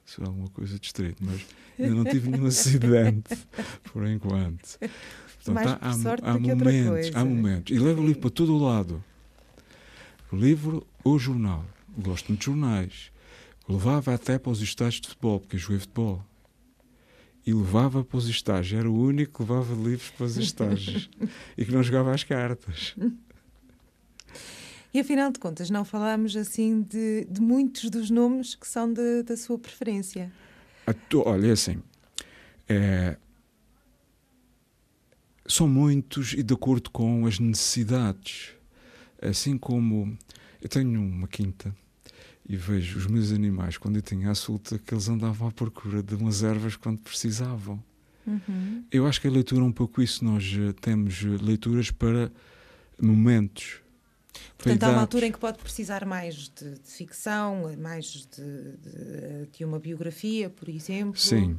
Sou 0.05 0.25
alguma 0.25 0.49
coisa 0.49 0.77
distraído, 0.79 1.17
mas 1.21 1.41
ainda 1.79 1.95
não 1.95 2.05
tive 2.05 2.29
nenhum 2.29 2.45
acidente, 2.45 3.35
por 3.91 4.05
enquanto. 4.07 4.77
Portanto, 5.43 5.79
há, 5.81 5.89
há, 5.89 6.31
há 6.31 6.39
momentos, 6.39 7.15
há 7.15 7.25
momentos. 7.25 7.75
E 7.75 7.79
levo 7.79 8.01
o 8.01 8.05
livro 8.05 8.21
para 8.21 8.29
todo 8.29 8.55
o 8.55 8.63
lado. 8.63 9.03
O 10.31 10.35
livro 10.35 10.85
ou 11.03 11.17
jornal. 11.17 11.65
Gosto 11.97 12.27
muito 12.27 12.39
de 12.41 12.45
jornais 12.45 13.11
Levava 13.67 14.13
até 14.13 14.37
para 14.37 14.51
os 14.51 14.61
estágios 14.61 15.01
de 15.01 15.07
futebol, 15.09 15.39
porque 15.39 15.55
eu 15.55 15.59
joguei 15.59 15.79
futebol. 15.79 16.23
E 17.45 17.53
levava 17.53 18.03
para 18.03 18.17
os 18.17 18.27
estágios. 18.27 18.79
Era 18.79 18.89
o 18.89 18.95
único 18.95 19.33
que 19.33 19.51
levava 19.51 19.73
livros 19.73 20.09
para 20.11 20.25
os 20.25 20.37
estágios. 20.37 21.09
e 21.57 21.65
que 21.65 21.71
não 21.71 21.81
jogava 21.81 22.13
as 22.13 22.23
cartas. 22.23 22.95
E 24.95 24.99
afinal 25.01 25.29
de 25.29 25.39
contas, 25.39 25.69
não 25.69 25.83
falámos 25.83 26.37
assim 26.37 26.81
de, 26.81 27.27
de 27.29 27.41
muitos 27.41 27.89
dos 27.89 28.09
nomes 28.09 28.55
que 28.55 28.65
são 28.65 28.93
de, 28.93 29.23
da 29.23 29.35
sua 29.35 29.59
preferência. 29.59 30.31
Olha, 31.25 31.47
é 31.47 31.51
assim. 31.51 31.83
É, 32.65 33.17
são 35.45 35.67
muitos 35.67 36.31
e 36.31 36.41
de 36.41 36.53
acordo 36.53 36.89
com 36.91 37.25
as 37.25 37.39
necessidades. 37.39 38.53
Assim 39.21 39.57
como 39.57 40.17
eu 40.61 40.69
tenho 40.69 41.01
uma 41.01 41.27
quinta 41.27 41.75
e 42.47 42.55
vejo 42.55 42.97
os 42.97 43.05
meus 43.05 43.33
animais, 43.33 43.77
quando 43.77 43.97
eu 43.97 44.01
tinha 44.01 44.31
a 44.31 44.35
solta, 44.35 44.79
que 44.79 44.93
eles 44.93 45.09
andavam 45.09 45.49
à 45.49 45.51
procura 45.51 46.01
de 46.01 46.15
umas 46.15 46.41
ervas 46.41 46.77
quando 46.77 46.99
precisavam. 46.99 47.83
Uhum. 48.25 48.85
Eu 48.89 49.05
acho 49.05 49.19
que 49.19 49.27
a 49.27 49.31
leitura 49.31 49.61
é 49.61 49.65
um 49.65 49.73
pouco 49.73 50.01
isso. 50.01 50.23
Nós 50.23 50.55
eh, 50.57 50.71
temos 50.79 51.21
eh, 51.21 51.43
leituras 51.43 51.91
para 51.91 52.31
momentos. 52.97 53.83
Portanto, 54.57 54.83
há 54.83 54.89
uma 54.89 55.01
altura 55.01 55.27
em 55.27 55.31
que 55.31 55.39
pode 55.39 55.57
precisar 55.59 56.05
mais 56.05 56.49
de, 56.49 56.71
de 56.71 56.89
ficção, 56.89 57.75
mais 57.77 58.05
de, 58.05 58.27
de, 58.27 59.47
de, 59.51 59.65
uma 59.65 59.79
biografia, 59.79 60.49
por 60.49 60.69
exemplo. 60.69 61.19
Sim. 61.19 61.57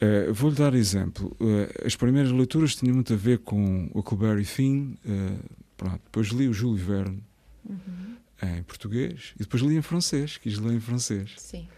Uh, 0.00 0.32
Vou-lhe 0.32 0.56
dar 0.56 0.74
exemplo. 0.74 1.36
Uh, 1.40 1.86
as 1.86 1.94
primeiras 1.94 2.32
leituras 2.32 2.74
tinham 2.74 2.94
muito 2.94 3.12
a 3.12 3.16
ver 3.16 3.38
com 3.38 3.90
o 3.92 3.98
Huckleberry 3.98 4.44
Finn. 4.44 4.94
Uh, 5.04 5.38
pronto. 5.76 6.00
Depois 6.04 6.28
li 6.28 6.48
o 6.48 6.52
Júlio 6.52 6.84
Verne. 6.84 7.22
Uhum 7.68 8.10
em 8.42 8.62
português 8.62 9.34
e 9.36 9.40
depois 9.40 9.62
li 9.62 9.76
em 9.76 9.82
francês, 9.82 10.38
quis 10.38 10.56
ler 10.56 10.72
em 10.72 10.80
francês. 10.80 11.34
Sim. 11.36 11.68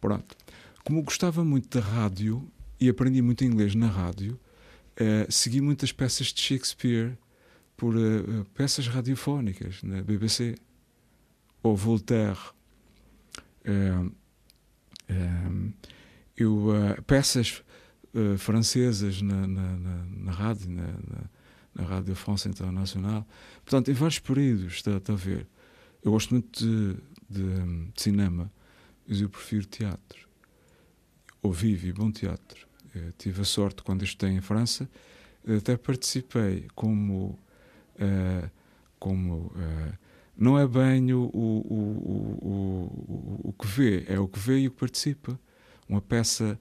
Pronto. 0.00 0.36
Como 0.84 1.00
gostava 1.04 1.44
muito 1.44 1.78
da 1.78 1.84
rádio 1.84 2.50
e 2.80 2.88
aprendi 2.88 3.22
muito 3.22 3.44
inglês 3.44 3.76
na 3.76 3.86
rádio, 3.86 4.36
segui 5.28 5.60
muitas 5.60 5.92
peças 5.92 6.32
de 6.32 6.40
Shakespeare 6.40 7.16
por 7.80 7.96
uh, 7.96 8.44
peças 8.52 8.86
radiofónicas 8.86 9.82
na 9.82 10.02
BBC. 10.02 10.54
Ou 11.62 11.74
Voltaire. 11.74 12.38
Uh, 13.64 14.14
eu, 16.36 16.68
peças 17.06 17.62
francesas 18.38 19.22
na, 19.22 19.46
na, 19.46 19.76
na, 19.76 20.04
na 20.04 20.32
rádio, 20.32 20.70
na, 20.70 20.94
na, 21.74 21.84
Rádio 21.84 22.14
France 22.14 22.48
Internacional. 22.48 23.26
Portanto, 23.64 23.90
em 23.90 23.94
vários 23.94 24.18
períodos, 24.18 24.74
está, 24.74 24.96
está 24.98 25.14
a 25.14 25.16
ver. 25.16 25.46
Eu 26.02 26.12
gosto 26.12 26.32
muito 26.32 26.64
de, 26.64 26.96
de, 27.28 27.92
de 27.92 28.02
cinema, 28.02 28.52
mas 29.06 29.20
eu 29.20 29.28
prefiro 29.28 29.64
teatro. 29.66 30.28
Ou 31.42 31.52
vivo 31.52 31.86
e 31.86 31.92
bom 31.92 32.10
teatro. 32.12 32.68
Eu 32.94 33.12
tive 33.18 33.40
a 33.40 33.44
sorte, 33.44 33.82
quando 33.82 34.04
estudei 34.04 34.36
em 34.36 34.40
França, 34.40 34.88
até 35.56 35.76
participei 35.76 36.68
como. 36.74 37.38
Uh, 38.00 38.50
como 38.98 39.52
uh, 39.54 39.98
não 40.36 40.58
é 40.58 40.66
bem 40.66 41.12
o, 41.12 41.24
o, 41.24 41.60
o, 41.68 42.40
o, 42.42 43.40
o 43.50 43.52
que 43.52 43.66
vê, 43.66 44.04
é 44.08 44.18
o 44.18 44.26
que 44.26 44.38
vê 44.38 44.60
e 44.60 44.68
o 44.68 44.70
que 44.70 44.78
participa. 44.78 45.38
Uma 45.86 46.00
peça, 46.00 46.58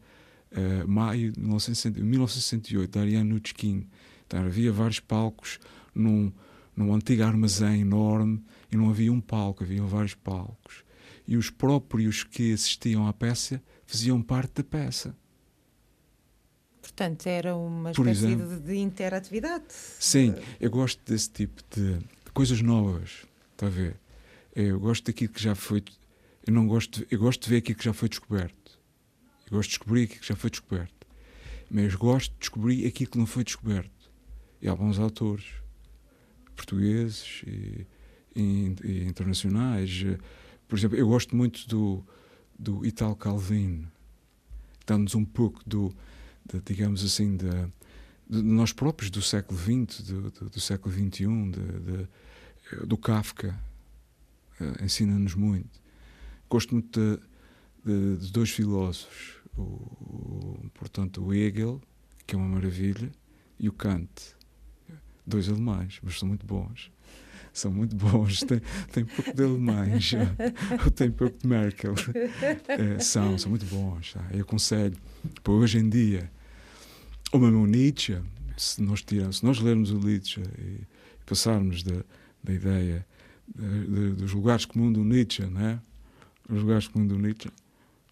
uh, 0.52 0.88
maio 0.88 1.32
de 1.32 1.40
1968, 1.40 2.92
da 2.92 3.02
Ariane 3.02 3.30
Nuchkin. 3.30 3.88
Então, 4.28 4.44
havia 4.44 4.72
vários 4.72 5.00
palcos 5.00 5.60
num, 5.96 6.32
num 6.76 6.94
antigo 6.94 7.24
armazém 7.24 7.82
enorme 7.82 8.44
e 8.72 8.76
não 8.76 8.90
havia 8.90 9.14
um 9.14 9.22
palco, 9.22 9.64
havia 9.64 9.82
vários 9.84 10.14
palcos. 10.14 10.84
E 11.28 11.38
os 11.38 11.50
próprios 11.50 12.24
que 12.24 12.54
assistiam 12.54 13.08
à 13.08 13.14
peça 13.14 13.62
faziam 13.86 14.22
parte 14.22 14.56
da 14.56 14.64
peça. 14.64 15.16
Portanto, 16.82 17.28
era 17.28 17.56
uma 17.56 17.92
Por 17.92 18.08
espécie 18.08 18.34
exemplo, 18.34 18.60
de, 18.60 18.66
de, 18.66 18.78
interatividade. 18.78 19.66
Sim, 19.70 20.36
eu 20.60 20.70
gosto 20.70 21.02
desse 21.06 21.30
tipo 21.30 21.62
de, 21.76 22.00
coisas 22.34 22.62
novas. 22.62 23.26
Está 23.54 23.68
a 23.68 23.70
ver? 23.70 24.00
Eu 24.56 24.80
gosto 24.80 25.06
daquilo 25.06 25.34
que 25.34 25.42
já 25.42 25.56
foi. 25.56 25.84
Eu 26.46 26.54
não 26.54 26.68
gosto. 26.68 27.06
Eu 27.10 27.20
gosto 27.20 27.44
de 27.44 27.50
ver 27.50 27.58
aquilo 27.58 27.78
que 27.78 27.86
já 27.86 27.94
foi 27.94 28.10
descoberto. 28.10 28.80
Eu 29.46 29.58
gosto 29.58 29.70
de 29.70 29.78
descobrir 29.78 30.04
aquilo 30.04 30.22
que 30.22 30.28
já 30.28 30.36
foi 30.36 30.50
descoberto. 30.50 31.08
Mas 31.70 31.96
gosto 31.96 32.32
de 32.32 32.40
descobrir 32.40 32.88
aquilo 32.88 33.12
que 33.12 33.18
não 33.18 33.26
foi 33.26 33.44
descoberto. 33.44 34.12
E 34.62 34.68
há 34.68 34.76
bons 34.76 35.00
autores 35.00 35.46
portugueses 36.56 37.42
e 37.46 37.86
e, 38.36 38.76
e 38.84 39.04
internacionais. 39.06 40.06
Por 40.68 40.78
exemplo, 40.78 40.98
eu 40.98 41.08
gosto 41.08 41.36
muito 41.36 41.68
do, 41.68 42.04
do 42.58 42.86
Italo 42.86 43.16
Calvino, 43.16 43.92
dando-nos 44.86 45.16
um 45.16 45.26
pouco 45.26 45.62
do, 45.66 45.94
de, 46.46 46.62
digamos 46.62 47.04
assim, 47.04 47.36
de, 47.38 47.50
de, 48.30 48.42
nós 48.42 48.74
próprios 48.74 49.10
do 49.10 49.22
século 49.22 49.60
XX, 49.60 50.02
do, 50.02 50.32
do, 50.32 50.50
do 50.50 50.60
século 50.60 50.94
XXI, 50.94 51.26
de, 51.52 52.86
do 52.86 52.98
Kafka. 52.98 53.58
Uh, 54.60 54.84
Ensina-nos 54.84 55.36
muito. 55.36 55.80
Gosto 56.50 56.74
muito 56.74 57.20
de, 57.86 58.18
de 58.18 58.32
dois 58.32 58.50
filósofos, 58.50 59.38
o, 59.58 59.62
o, 59.62 60.72
portanto, 60.74 61.24
o 61.24 61.34
Hegel, 61.34 61.82
que 62.26 62.36
é 62.36 62.38
uma 62.38 62.48
maravilha, 62.48 63.12
e 63.60 63.68
o 63.68 63.74
Kant. 63.74 64.36
Dois 65.26 65.48
alemães, 65.48 66.00
mas 66.02 66.18
são 66.18 66.28
muito 66.28 66.46
bons 66.46 66.92
são 67.54 67.72
muito 67.72 67.96
bons. 67.96 68.44
Tem, 68.92 69.06
pouco 69.06 69.34
de 69.34 69.44
alemães, 69.44 70.12
tem 70.96 71.12
pouco 71.12 71.38
de 71.38 71.48
Merkel. 71.48 71.94
É, 72.68 73.00
são, 73.00 73.38
são 73.38 73.50
muito 73.50 73.66
bons. 73.66 74.14
Tá? 74.14 74.26
Eu 74.32 74.42
aconselho, 74.42 74.96
para 75.44 75.54
hoje 75.54 75.80
em 75.80 75.90
dia, 75.90 76.32
ou 77.32 77.40
mesmo 77.40 77.64
o 77.64 77.68
Nietzsche, 77.68 78.18
se 78.58 78.82
nós, 78.82 79.02
tiramos, 79.02 79.38
se 79.38 79.46
nós 79.46 79.60
lermos 79.60 79.92
o 79.92 80.00
Nietzsche 80.00 80.42
e 80.42 80.82
passarmos 81.26 81.84
da, 81.84 82.04
da 82.44 82.54
ideia 82.54 83.06
de, 83.56 83.88
de, 83.88 84.12
dos 84.16 84.34
lugares 84.34 84.66
comuns 84.66 84.94
do 84.94 85.04
Nietzsche, 85.04 85.46
né? 85.46 85.80
Os 86.50 86.62
lugares 86.62 86.88
comuns 86.88 87.10
do 87.10 87.18
Nietzsche. 87.18 87.50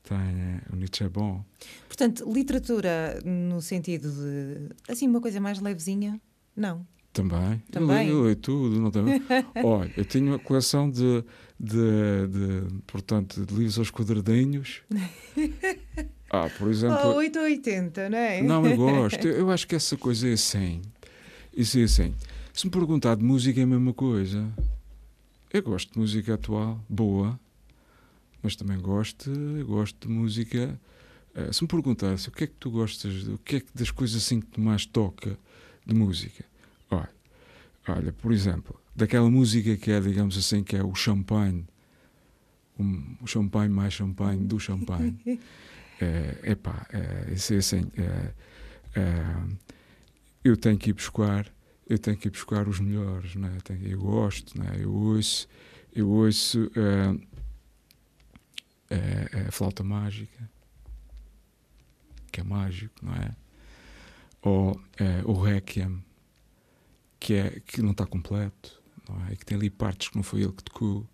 Tem, 0.03 0.17
é, 0.17 0.61
o 0.71 0.75
Nietzsche 0.75 1.03
é 1.03 1.09
bom. 1.09 1.43
Portanto, 1.87 2.31
literatura 2.31 3.19
no 3.25 3.61
sentido 3.61 4.09
de 4.09 4.69
assim 4.87 5.07
uma 5.07 5.19
coisa 5.19 5.39
mais 5.39 5.59
levezinha, 5.59 6.21
não. 6.55 6.85
Também. 7.17 7.63
Também. 7.71 8.07
Eu 8.09 8.13
leio, 8.13 8.17
eu 8.19 8.23
leio 8.23 8.35
tudo. 8.35 8.79
Não 8.79 8.91
tem... 8.91 9.03
Olha, 9.63 9.91
eu 9.97 10.05
tenho 10.05 10.27
uma 10.27 10.39
coleção 10.39 10.89
de, 10.89 11.23
de, 11.59 12.27
de, 12.27 12.81
portanto, 12.85 13.45
de 13.45 13.53
livros 13.55 13.79
aos 13.79 13.89
quadradinhos. 13.91 14.81
Ah, 16.29 16.49
por 16.59 16.69
exemplo. 16.69 16.97
Oh, 17.05 17.15
8 17.15 17.39
ou 17.39 17.45
80, 17.45 18.09
não 18.09 18.17
é? 18.17 18.41
Não, 18.41 18.67
eu 18.67 18.75
gosto. 18.75 19.25
Eu 19.29 19.49
acho 19.49 19.65
que 19.65 19.75
essa 19.75 19.95
coisa 19.95 20.27
é 20.27 20.33
assim. 20.33 20.81
Isso 21.55 21.79
é 21.79 21.83
assim. 21.83 22.13
Se 22.53 22.65
me 22.65 22.71
perguntar 22.71 23.15
de 23.15 23.23
música, 23.23 23.57
é 23.61 23.63
a 23.63 23.65
mesma 23.65 23.93
coisa. 23.93 24.45
Eu 25.53 25.63
gosto 25.63 25.93
de 25.93 25.97
música 25.97 26.33
atual, 26.33 26.83
boa, 26.89 27.39
mas 28.43 28.57
também 28.57 28.77
gosto, 28.77 29.31
gosto 29.65 30.05
de 30.05 30.13
música. 30.13 30.77
eh, 31.33 31.53
Se 31.53 31.63
me 31.63 31.67
perguntasse 31.69 32.27
o 32.27 32.31
que 32.33 32.43
é 32.43 32.47
que 32.47 32.55
tu 32.59 32.71
gostas, 32.71 33.25
o 33.29 33.37
que 33.37 33.55
é 33.55 33.59
que 33.61 33.67
das 33.73 33.89
coisas 33.89 34.21
assim 34.21 34.41
que 34.41 34.47
tu 34.47 34.59
mais 34.59 34.85
toca 34.85 35.39
de 35.85 35.95
música, 35.95 36.43
olha, 36.91 37.09
olha, 37.87 38.13
por 38.13 38.31
exemplo, 38.31 38.79
daquela 38.95 39.29
música 39.29 39.75
que 39.77 39.91
é, 39.91 39.99
digamos 39.99 40.37
assim, 40.37 40.63
que 40.63 40.75
é 40.75 40.83
o 40.83 40.93
champanhe, 40.95 41.65
um, 42.79 43.15
o 43.21 43.27
champanhe 43.27 43.69
mais 43.69 43.93
champanhe 43.93 44.43
do 44.43 44.59
champanhe. 44.59 45.17
É 45.99 46.51
epá, 46.51 46.85
é, 46.93 47.33
isso 47.33 47.55
é 47.55 47.57
assim. 47.57 47.91
é, 47.97 48.31
é, 48.99 49.35
eu 50.43 50.55
tenho 50.55 50.77
que 50.77 50.91
ir 50.91 50.93
buscar, 50.93 51.51
eu 51.89 51.97
tenho 51.97 52.15
que 52.15 52.27
ir 52.27 52.31
buscar 52.31 52.67
os 52.67 52.79
melhores, 52.79 53.35
né? 53.35 53.51
eu, 53.55 53.61
tenho, 53.61 53.87
eu 53.87 53.99
gosto, 53.99 54.59
né? 54.59 54.77
eu 54.79 54.93
ouço, 54.93 55.47
eu 55.93 56.07
ouço 56.07 56.71
é, 58.89 58.95
é, 58.95 59.29
é 59.39 59.47
a 59.47 59.51
flauta 59.51 59.83
mágica, 59.83 60.49
que 62.31 62.41
é 62.41 62.43
mágico, 62.43 62.93
não 63.01 63.13
é? 63.15 63.35
Ou 64.43 64.79
é, 64.97 65.23
o 65.25 65.33
Requiem, 65.33 66.03
que, 67.19 67.33
é, 67.33 67.59
que 67.65 67.81
não 67.81 67.91
está 67.91 68.05
completo, 68.05 68.81
não 69.07 69.25
é? 69.27 69.33
E 69.33 69.37
que 69.37 69.45
tem 69.45 69.57
ali 69.57 69.69
partes 69.69 70.09
que 70.09 70.15
não 70.15 70.23
foi 70.23 70.41
ele 70.41 70.51
que 70.51 70.63
tocou, 70.63 71.07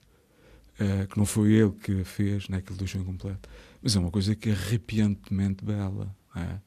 é, 0.80 1.06
que 1.06 1.18
não 1.18 1.26
foi 1.26 1.54
ele 1.54 1.72
que 1.72 2.04
fez, 2.04 2.48
né? 2.50 2.62
que 2.62 2.72
ele 2.72 2.80
deixou 2.80 3.02
incompleto. 3.02 3.50
Mas 3.82 3.96
é 3.96 4.00
uma 4.00 4.12
coisa 4.12 4.36
que 4.36 4.50
é 4.50 4.54
arrepiantemente 4.54 5.64
bela, 5.64 6.16
é? 6.36 6.60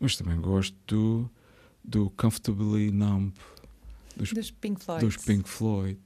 Mas 0.00 0.16
também 0.16 0.40
gosto 0.40 0.76
do, 0.86 1.30
do 1.82 2.10
Comfortably 2.10 2.90
Numb, 2.90 3.32
dos, 4.16 4.32
Dos 4.32 4.50
Pink 4.50 4.82
Floyd. 4.84 5.04
dos 5.04 5.16
Pink 5.16 5.48
Floyd. 5.48 6.00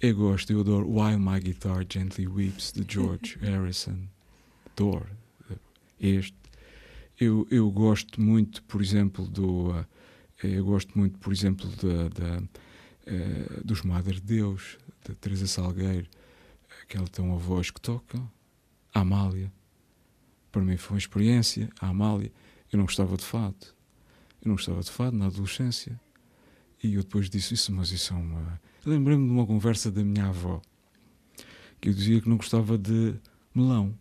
Eu 0.00 0.16
gosto, 0.16 0.52
eu 0.52 0.60
adoro 0.60 0.88
While 0.88 1.18
My 1.18 1.40
Guitar 1.40 1.86
Gently 1.88 2.26
Weeps, 2.26 2.72
de 2.72 2.84
George 2.92 3.38
Harrison. 3.42 4.08
Adoro 4.72 5.22
este. 6.02 6.36
Eu, 7.18 7.46
eu 7.50 7.70
gosto 7.70 8.20
muito, 8.20 8.62
por 8.64 8.82
exemplo, 8.82 9.26
do. 9.26 9.70
uh, 9.70 9.86
eu 10.46 10.64
gosto 10.64 10.96
muito, 10.98 11.18
por 11.18 11.32
exemplo, 11.32 11.68
da, 11.76 12.08
da, 12.08 12.42
eh, 13.06 13.60
dos 13.64 13.82
Madre 13.82 14.14
de 14.14 14.22
Deus, 14.22 14.78
da 15.06 15.14
Teresa 15.14 15.46
Salgueiro, 15.46 16.08
que 16.88 16.96
ela 16.96 17.08
tem 17.08 17.24
uma 17.24 17.36
voz 17.36 17.70
que 17.70 17.80
toca. 17.80 18.20
A 18.94 19.00
Amália. 19.00 19.52
Para 20.50 20.62
mim 20.62 20.76
foi 20.76 20.94
uma 20.94 20.98
experiência. 20.98 21.70
A 21.80 21.88
Amália. 21.88 22.30
Eu 22.70 22.76
não 22.76 22.84
gostava 22.84 23.16
de 23.16 23.24
fado. 23.24 23.66
Eu 24.42 24.48
não 24.48 24.56
gostava 24.56 24.80
de 24.82 24.90
fado 24.90 25.16
na 25.16 25.26
adolescência. 25.26 25.98
E 26.82 26.94
eu 26.94 27.02
depois 27.02 27.30
disse 27.30 27.54
isso, 27.54 27.72
mas 27.72 27.90
isso 27.90 28.12
é 28.12 28.16
uma. 28.16 28.60
Lembrei-me 28.84 29.26
de 29.26 29.32
uma 29.32 29.46
conversa 29.46 29.90
da 29.90 30.02
minha 30.02 30.26
avó 30.26 30.60
que 31.82 31.88
eu 31.88 31.92
dizia 31.92 32.20
que 32.20 32.28
não 32.28 32.36
gostava 32.36 32.78
de 32.78 33.14
melão. 33.52 33.92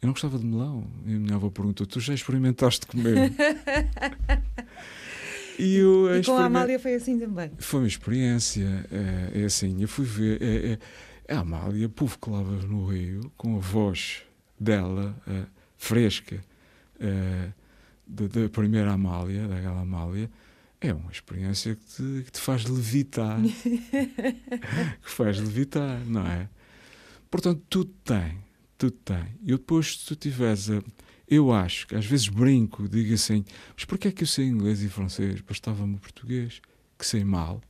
Eu 0.00 0.06
não 0.06 0.12
gostava 0.14 0.38
de 0.38 0.46
melão. 0.46 0.90
E 1.04 1.14
a 1.14 1.18
minha 1.18 1.34
avó 1.34 1.50
perguntou: 1.50 1.86
Tu 1.86 2.00
já 2.00 2.14
experimentaste 2.14 2.86
comer? 2.86 3.32
e 5.58 5.76
eu 5.76 6.16
E 6.16 6.24
com 6.24 6.36
a 6.36 6.44
Amália 6.44 6.78
foi 6.78 6.94
assim 6.94 7.18
também. 7.18 7.50
Foi 7.58 7.80
uma 7.80 7.88
experiência. 7.88 8.86
É, 8.90 9.40
é 9.42 9.44
assim, 9.44 9.80
eu 9.80 9.88
fui 9.88 10.04
ver. 10.04 10.40
É, 10.40 10.72
é, 10.72 10.78
é 11.28 11.34
a 11.34 11.40
Amália, 11.40 11.88
povo 11.88 12.18
que 12.18 12.30
lavas 12.30 12.64
no 12.64 12.86
Rio, 12.86 13.30
com 13.36 13.56
a 13.56 13.58
voz 13.58 14.22
dela, 14.58 15.14
é, 15.26 15.44
fresca, 15.76 16.42
é, 16.98 17.50
da, 18.06 18.26
da 18.26 18.48
primeira 18.48 18.92
Amália, 18.92 19.46
daquela 19.46 19.80
Amália, 19.80 20.30
é 20.80 20.92
uma 20.94 21.10
experiência 21.10 21.74
que 21.74 21.84
te, 21.84 22.24
que 22.24 22.32
te 22.32 22.40
faz 22.40 22.64
levitar. 22.64 23.40
que 23.42 25.10
faz 25.10 25.38
levitar, 25.38 26.00
não 26.06 26.26
é? 26.26 26.48
Portanto, 27.30 27.62
tudo 27.68 27.92
tem. 28.04 28.38
Tudo 28.76 28.92
tem. 28.92 29.34
E 29.42 29.52
depois, 29.52 29.98
se 29.98 30.06
tu 30.06 30.16
tiveres 30.16 30.70
a. 30.70 30.82
Eu 31.30 31.52
acho 31.52 31.86
que 31.86 31.94
às 31.94 32.06
vezes 32.06 32.28
brinco, 32.28 32.88
digo 32.88 33.12
assim, 33.12 33.44
mas 33.74 33.84
porquê 33.84 34.08
é 34.08 34.12
que 34.12 34.22
eu 34.22 34.26
sei 34.26 34.46
inglês 34.46 34.82
e 34.82 34.88
francês? 34.88 35.40
Bastava-me 35.42 35.96
o 35.96 35.98
português, 35.98 36.62
que 36.98 37.06
sei 37.06 37.22
mal. 37.22 37.60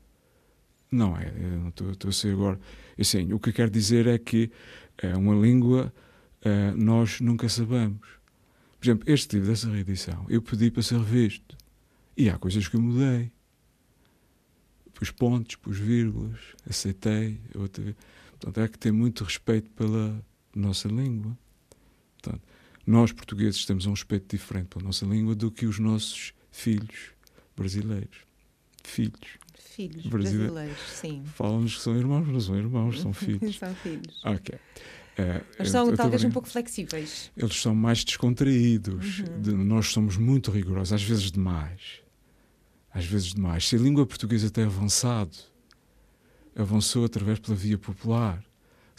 Não 0.90 1.16
é, 1.16 1.30
não 1.30 1.68
estou 1.68 2.08
a 2.08 2.12
ser 2.12 2.32
agora. 2.32 2.58
Assim, 2.98 3.32
o 3.32 3.38
que 3.38 3.50
eu 3.50 3.52
quero 3.52 3.70
dizer 3.70 4.06
é 4.06 4.16
que 4.16 4.50
é 4.96 5.14
uma 5.16 5.34
língua 5.34 5.92
eh, 6.42 6.72
nós 6.72 7.20
nunca 7.20 7.48
sabemos. 7.48 8.06
Por 8.78 8.86
exemplo, 8.86 9.12
este 9.12 9.34
livro 9.34 9.50
dessa 9.50 9.70
reedição, 9.70 10.24
eu 10.28 10.40
pedi 10.40 10.70
para 10.70 10.82
ser 10.82 10.98
revisto. 10.98 11.56
E 12.16 12.30
há 12.30 12.38
coisas 12.38 12.66
que 12.68 12.76
eu 12.76 12.80
mudei. 12.80 13.30
Pus 14.94 15.10
pontos, 15.10 15.56
pus 15.56 15.78
vírgulas, 15.78 16.38
aceitei. 16.68 17.40
Outra. 17.54 17.96
Portanto, 18.30 18.58
há 18.58 18.68
que 18.68 18.78
ter 18.78 18.92
muito 18.92 19.24
respeito 19.24 19.70
pela 19.70 20.24
nossa 20.54 20.88
língua. 20.88 21.36
Portanto, 22.20 22.42
nós, 22.88 23.12
portugueses, 23.12 23.64
temos 23.66 23.86
um 23.86 23.90
respeito 23.90 24.34
diferente 24.36 24.66
pela 24.68 24.84
nossa 24.84 25.04
língua 25.04 25.34
do 25.34 25.50
que 25.50 25.66
os 25.66 25.78
nossos 25.78 26.32
filhos 26.50 27.12
brasileiros. 27.56 28.18
Filhos. 28.82 29.38
Filhos 29.54 30.06
Brasile- 30.06 30.38
brasileiros, 30.48 30.78
sim. 30.88 31.22
Falam-nos 31.34 31.76
que 31.76 31.82
são 31.82 31.96
irmãos, 31.96 32.26
não 32.26 32.40
são 32.40 32.56
irmãos, 32.56 33.00
são 33.00 33.12
filhos. 33.14 33.56
São 33.58 33.74
filhos. 33.76 34.20
Ok. 34.24 34.58
Eh, 35.18 35.42
Mas 35.58 35.70
são 35.70 35.88
eu 35.90 35.96
talvez 35.96 36.24
um 36.24 36.30
pouco 36.30 36.48
flexíveis. 36.48 37.30
Eles 37.36 37.60
são 37.60 37.74
mais 37.74 38.04
descontraídos. 38.04 39.20
Uhum. 39.20 39.40
De- 39.42 39.52
nós 39.52 39.88
somos 39.88 40.16
muito 40.16 40.50
rigorosos, 40.50 40.92
às 40.92 41.02
vezes 41.02 41.30
demais. 41.30 42.00
Às 42.92 43.04
vezes 43.04 43.34
demais. 43.34 43.68
Se 43.68 43.76
a 43.76 43.78
língua 43.78 44.06
portuguesa 44.06 44.50
tem 44.50 44.64
avançado, 44.64 45.36
avançou 46.56 47.04
através 47.04 47.38
pela 47.38 47.56
via 47.56 47.78
popular, 47.78 48.42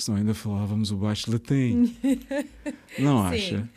senão 0.04 0.18
ainda 0.18 0.34
falávamos 0.34 0.92
o 0.92 0.98
baixo 0.98 1.32
latim. 1.32 1.96
Não 3.00 3.22
acha? 3.22 3.68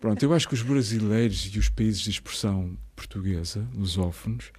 Pronto, 0.00 0.22
eu 0.22 0.32
acho 0.32 0.48
que 0.48 0.54
os 0.54 0.62
brasileiros 0.62 1.50
e 1.54 1.58
os 1.58 1.68
países 1.68 2.00
de 2.02 2.10
expressão 2.10 2.76
portuguesa, 2.94 3.66
lusófonos, 3.74 4.52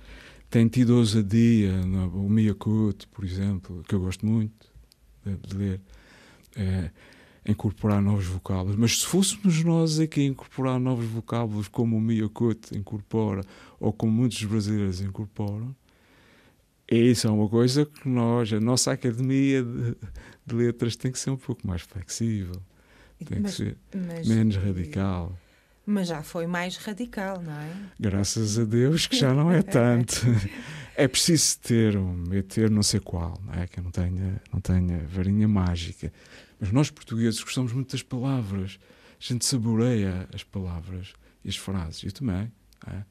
têm 0.50 0.68
tido 0.68 0.96
ousadia, 0.98 1.86
no- 1.86 2.26
o 2.26 2.30
Miyakuto, 2.30 3.08
por 3.10 3.24
exemplo, 3.26 3.84
que 3.88 3.96
eu 3.96 4.00
gosto 4.00 4.26
muito 4.26 4.68
de, 5.26 5.56
ler, 5.58 5.82
eh, 6.56 6.90
incorporar 7.48 8.02
novos 8.02 8.26
vocábulos. 8.26 8.76
Mas 8.76 9.00
se 9.00 9.06
fôssemos 9.06 9.64
nós 9.64 10.00
aqui 10.00 10.22
a 10.22 10.26
incorporar 10.26 10.80
novos 10.80 11.06
vocábulos 11.06 11.68
como 11.68 11.98
o 11.98 12.02
Miyakuto 12.02 12.76
incorpora, 12.78 13.44
ou 13.80 13.92
como 13.94 14.12
muitos 14.12 14.44
brasileiros 14.44 15.02
incorporam, 15.02 15.76
isso 16.92 17.26
é 17.28 17.32
uma 17.32 17.48
coisa 17.50 17.86
que 17.86 18.08
nós, 18.08 18.52
a 18.54 18.60
nossa 18.60 18.92
academia 18.92 19.64
de, 19.64 19.96
de 20.45 20.56
letras 20.56 20.95
tem 20.95 21.12
que 21.12 21.19
ser 21.19 21.29
um 21.29 21.38
pouco 21.38 21.65
mais 21.67 21.82
flexível, 21.82 22.62
tem 23.19 23.38
que 23.38 23.39
Mas- 23.39 23.53
ser 23.56 23.77
mas- 23.95 24.27
menos 24.27 24.56
radical. 24.56 25.38
Mas 25.86 26.08
já 26.08 26.23
foi 26.23 26.47
mais 26.47 26.77
radical, 26.77 27.41
não 27.41 27.52
é? 27.54 27.69
Graças 28.00 28.58
a 28.58 28.63
Deus 28.63 29.06
que 29.06 29.17
já 29.17 29.33
não 29.33 29.52
é 29.52 29.62
tanto. 29.62 30.21
É 30.96 31.08
preciso 31.08 31.58
ter 31.60 31.98
um, 31.98 32.23
é 32.31 32.44
ter 32.44 32.69
não 32.69 32.83
sei 32.83 33.00
qual, 33.00 33.41
não 33.44 33.54
é? 33.56 33.65
Que 33.65 33.79
eu 33.79 33.83
não 33.83 33.89
tenha, 33.89 34.39
não 34.54 34.62
tenha 34.62 35.00
varinha 35.08 35.48
mágica. 35.48 36.13
Mas 36.60 36.71
nós 36.71 36.91
portugueses 36.91 37.41
gostamos 37.41 37.73
muito 37.73 37.94
das 37.94 38.04
palavras. 38.04 38.77
A 39.19 39.23
gente 39.33 39.44
saboreia 39.44 40.29
as 40.31 40.44
palavras 40.44 41.13
e 41.44 41.50
as 41.50 41.56
frases. 41.56 42.04
Eu 42.04 42.12
também. 42.12 42.52
é? 42.85 43.04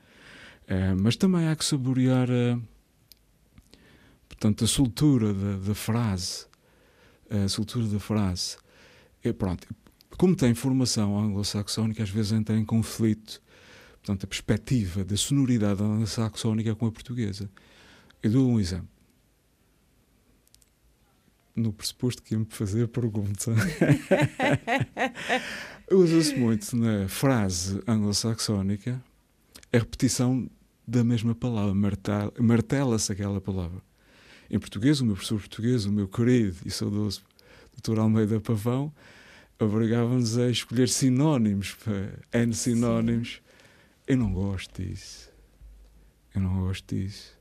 Eh, 0.68 0.95
mas 0.95 1.16
também 1.16 1.49
há 1.49 1.57
que 1.57 1.64
saborear 1.64 2.28
a, 2.30 2.57
portanto, 4.28 4.64
a 4.64 4.68
soltura 4.68 5.33
da, 5.35 5.57
da 5.59 5.74
frase. 5.74 6.47
A 7.33 7.49
soltura 7.49 7.87
da 7.87 7.99
frase. 7.99 8.57
E 9.24 9.33
pronto, 9.33 9.66
como 10.18 10.37
tem 10.37 10.55
formação 10.55 11.18
anglo-saxónica, 11.18 12.03
às 12.03 12.11
vezes 12.11 12.33
entra 12.33 12.57
em 12.57 12.64
conflito 12.64 13.41
portanto, 13.95 14.24
a 14.24 14.26
perspectiva 14.26 15.05
da 15.05 15.16
sonoridade 15.16 15.80
anglo-saxónica 15.83 16.74
com 16.74 16.87
a 16.87 16.93
portuguesa. 16.93 17.49
Eu 18.22 18.30
dou 18.33 18.51
um 18.51 18.59
exemplo. 18.61 18.89
No 21.55 21.72
pressuposto 21.72 22.22
que 22.22 22.35
ia-me 22.35 22.47
fazer 22.49 22.89
pergunta. 22.89 23.53
Usa-se 25.91 26.35
muito 26.37 26.74
na 26.76 27.07
frase 27.09 27.80
anglo-saxónica 27.87 29.03
a 29.72 29.78
repetição 29.78 30.51
da 30.87 31.05
mesma 31.05 31.35
palavra. 31.35 31.74
martel- 31.74 32.33
Martela-se 32.41 33.12
aquela 33.12 33.41
palavra. 33.41 33.80
Em 34.53 34.59
português, 34.59 35.01
o 35.01 35.07
meu 35.07 35.15
professor 35.15 35.39
português, 35.41 35.87
o 35.87 35.91
meu 35.91 36.07
querido 36.07 36.59
e 36.67 36.71
saudoso 36.71 37.23
Dr. 37.83 37.99
Almeida 37.99 38.39
Pavão, 38.39 38.93
obrigava-nos 39.59 40.37
a 40.37 40.51
escolher 40.51 40.91
sinónimos, 40.91 41.75
N 42.33 42.55
sinónimos. 42.55 43.41
Eu 44.07 44.19
não 44.19 44.31
gosto 44.31 44.83
disso. 44.83 45.31
Eu 46.35 46.43
não 46.43 46.61
gosto 46.61 46.95
disso. 46.95 47.33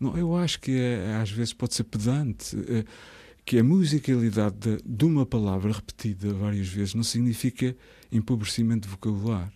Não, 0.00 0.16
eu 0.16 0.34
acho 0.34 0.58
que 0.58 0.72
é, 0.72 1.16
às 1.16 1.30
vezes 1.30 1.52
pode 1.52 1.74
ser 1.74 1.84
pedante. 1.84 2.56
É, 2.68 2.84
que 3.44 3.58
a 3.58 3.64
musicalidade 3.64 4.56
de, 4.56 4.78
de, 4.84 5.04
uma 5.04 5.26
palavra 5.26 5.72
repetida 5.72 6.32
várias 6.32 6.68
vezes 6.68 6.94
não 6.94 7.02
significa 7.02 7.76
empobrecimento 8.10 8.86
de 8.86 8.88
vocabulário. 8.88 9.52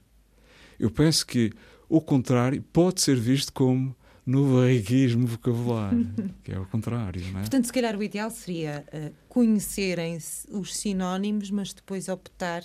Eu 0.78 0.90
penso 0.90 1.26
que 1.26 1.52
o 1.88 2.00
contrário 2.00 2.62
pode 2.72 3.00
ser 3.00 3.16
visto 3.16 3.52
como 3.52 3.96
no 4.26 4.56
barriguismo 4.56 5.24
vocabular, 5.24 5.92
que 6.42 6.50
é 6.50 6.58
o 6.58 6.66
contrário, 6.66 7.22
não 7.30 7.38
é? 7.38 7.42
Portanto, 7.42 7.66
se 7.66 7.72
calhar 7.72 7.96
o 7.96 8.02
ideal 8.02 8.28
seria 8.30 8.84
uh, 8.92 9.14
conhecerem 9.28 10.18
os 10.50 10.76
sinónimos, 10.76 11.50
mas 11.50 11.72
depois 11.72 12.08
optar 12.08 12.64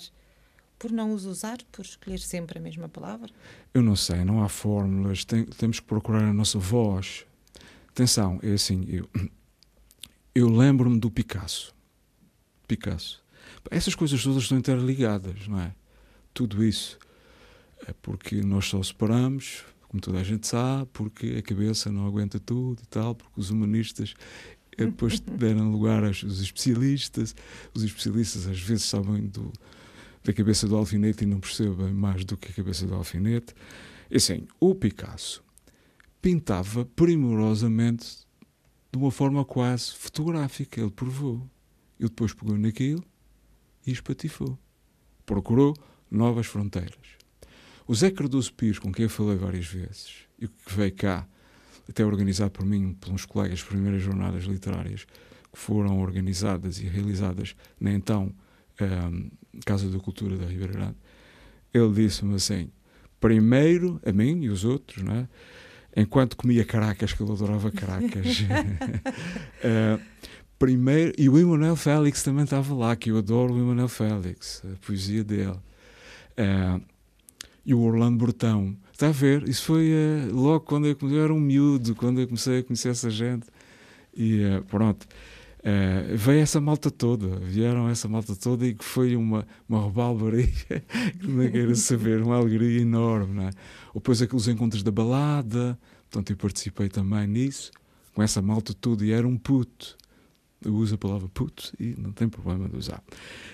por 0.82 0.90
não 0.90 1.12
os 1.14 1.24
usar, 1.24 1.58
por 1.70 1.84
escolher 1.84 2.18
sempre 2.18 2.58
a 2.58 2.60
mesma 2.60 2.88
palavra? 2.88 3.30
Eu 3.72 3.80
não 3.82 3.94
sei, 3.94 4.24
não 4.24 4.42
há 4.42 4.48
fórmulas, 4.48 5.24
tem, 5.24 5.44
temos 5.44 5.78
que 5.78 5.86
procurar 5.86 6.24
a 6.24 6.32
nossa 6.32 6.58
voz. 6.58 7.24
Atenção, 7.90 8.40
é 8.42 8.54
assim, 8.54 8.84
eu, 8.88 9.08
eu 10.34 10.48
lembro-me 10.48 10.98
do 10.98 11.08
Picasso. 11.08 11.72
Picasso. 12.66 13.22
Essas 13.70 13.94
coisas 13.94 14.20
todas 14.24 14.42
estão 14.42 14.58
interligadas, 14.58 15.46
não 15.46 15.60
é? 15.60 15.72
Tudo 16.34 16.64
isso. 16.64 16.98
É 17.86 17.92
porque 18.02 18.40
nós 18.42 18.66
só 18.66 18.82
separamos, 18.82 19.64
como 19.92 20.00
toda 20.00 20.20
a 20.20 20.24
gente 20.24 20.46
sabe, 20.46 20.88
porque 20.90 21.36
a 21.38 21.42
cabeça 21.42 21.92
não 21.92 22.06
aguenta 22.06 22.40
tudo 22.40 22.80
e 22.82 22.86
tal, 22.86 23.14
porque 23.14 23.38
os 23.38 23.50
humanistas 23.50 24.14
eh, 24.78 24.86
depois 24.86 25.20
deram 25.38 25.70
lugar 25.70 26.02
aos 26.02 26.22
especialistas. 26.22 27.36
Os 27.74 27.84
especialistas 27.84 28.46
às 28.46 28.58
vezes 28.58 28.84
sabem 28.84 29.26
do, 29.26 29.52
da 30.24 30.32
cabeça 30.32 30.66
do 30.66 30.76
alfinete 30.76 31.24
e 31.24 31.26
não 31.26 31.38
percebem 31.38 31.92
mais 31.92 32.24
do 32.24 32.38
que 32.38 32.50
a 32.50 32.54
cabeça 32.54 32.86
do 32.86 32.94
alfinete. 32.94 33.54
E 34.10 34.16
assim, 34.16 34.46
o 34.58 34.74
Picasso 34.74 35.44
pintava 36.22 36.86
primorosamente 36.86 38.26
de 38.90 38.98
uma 38.98 39.10
forma 39.10 39.44
quase 39.44 39.92
fotográfica. 39.92 40.80
Ele 40.80 40.90
provou. 40.90 41.46
Ele 42.00 42.08
depois 42.08 42.32
pegou 42.32 42.56
naquilo 42.56 43.04
e 43.86 43.92
espatifou. 43.92 44.58
Procurou 45.26 45.76
novas 46.10 46.46
fronteiras. 46.46 47.21
O 47.86 47.94
Zé 47.94 48.10
Cardoso 48.10 48.52
Pires, 48.54 48.78
com 48.78 48.92
quem 48.92 49.04
eu 49.04 49.10
falei 49.10 49.36
várias 49.36 49.66
vezes, 49.66 50.26
e 50.38 50.46
que 50.48 50.74
veio 50.74 50.92
cá, 50.92 51.26
até 51.88 52.04
organizado 52.04 52.50
por 52.50 52.64
mim, 52.64 52.96
pelos 53.00 53.24
colegas, 53.24 53.62
primeiras 53.62 54.02
jornadas 54.02 54.44
literárias, 54.44 55.04
que 55.04 55.58
foram 55.58 56.00
organizadas 56.00 56.80
e 56.80 56.86
realizadas 56.86 57.54
na 57.78 57.92
então 57.92 58.32
um, 58.80 59.30
Casa 59.66 59.88
da 59.88 59.98
Cultura 59.98 60.36
da 60.36 60.46
Ribeira 60.46 60.72
Grande, 60.72 60.96
ele 61.74 61.92
disse-me 61.92 62.34
assim: 62.34 62.70
primeiro, 63.20 64.00
a 64.04 64.12
mim 64.12 64.42
e 64.42 64.48
os 64.48 64.64
outros, 64.64 65.02
não 65.02 65.14
é? 65.14 65.28
enquanto 65.96 66.36
comia 66.36 66.64
caracas, 66.64 67.12
que 67.12 67.22
ele 67.22 67.32
adorava 67.32 67.70
caracas. 67.70 68.40
uh, 68.40 70.00
primeiro, 70.58 71.12
e 71.18 71.28
o 71.28 71.38
Emanuel 71.38 71.76
Félix 71.76 72.22
também 72.22 72.44
estava 72.44 72.74
lá, 72.74 72.96
que 72.96 73.10
eu 73.10 73.18
adoro 73.18 73.54
o 73.54 73.58
Emanuel 73.58 73.88
Félix, 73.88 74.62
a 74.64 74.86
poesia 74.86 75.22
dele. 75.22 75.58
Uh, 76.32 76.80
e 77.64 77.74
o 77.74 77.80
Orlando 77.80 78.18
Bortão. 78.18 78.76
Está 78.92 79.08
a 79.08 79.12
ver? 79.12 79.48
Isso 79.48 79.64
foi 79.64 79.90
uh, 79.92 80.34
logo 80.34 80.60
quando 80.60 80.86
eu, 80.86 80.96
eu, 81.02 81.24
era 81.24 81.32
um 81.32 81.40
miúdo, 81.40 81.94
quando 81.94 82.20
eu 82.20 82.26
comecei 82.26 82.58
a 82.58 82.62
conhecer 82.62 82.90
essa 82.90 83.10
gente. 83.10 83.46
E 84.14 84.44
uh, 84.44 84.62
pronto. 84.64 85.06
Uh, 85.60 86.16
veio 86.16 86.40
essa 86.40 86.60
malta 86.60 86.90
toda, 86.90 87.38
vieram 87.38 87.88
essa 87.88 88.08
malta 88.08 88.34
toda 88.34 88.66
e 88.66 88.74
que 88.74 88.84
foi 88.84 89.14
uma, 89.14 89.46
uma 89.68 89.84
rebalbaria 89.84 90.46
que 91.20 91.26
não 91.28 91.48
quero 91.48 91.76
saber, 91.76 92.20
uma 92.20 92.36
alegria 92.36 92.80
enorme. 92.80 93.34
Não 93.34 93.48
é? 93.48 93.50
Depois 93.94 94.20
aqueles 94.20 94.48
encontros 94.48 94.82
da 94.82 94.90
balada, 94.90 95.78
portanto 96.10 96.30
eu 96.30 96.36
participei 96.36 96.88
também 96.88 97.28
nisso, 97.28 97.70
com 98.12 98.22
essa 98.22 98.42
malta 98.42 98.74
toda 98.74 99.04
e 99.04 99.12
era 99.12 99.26
um 99.26 99.36
puto. 99.36 99.96
Eu 100.64 100.74
uso 100.74 100.94
a 100.94 100.98
palavra 100.98 101.28
puto 101.28 101.72
e 101.78 101.94
não 101.98 102.12
tem 102.12 102.28
problema 102.28 102.68
de 102.68 102.76
usar. 102.76 103.02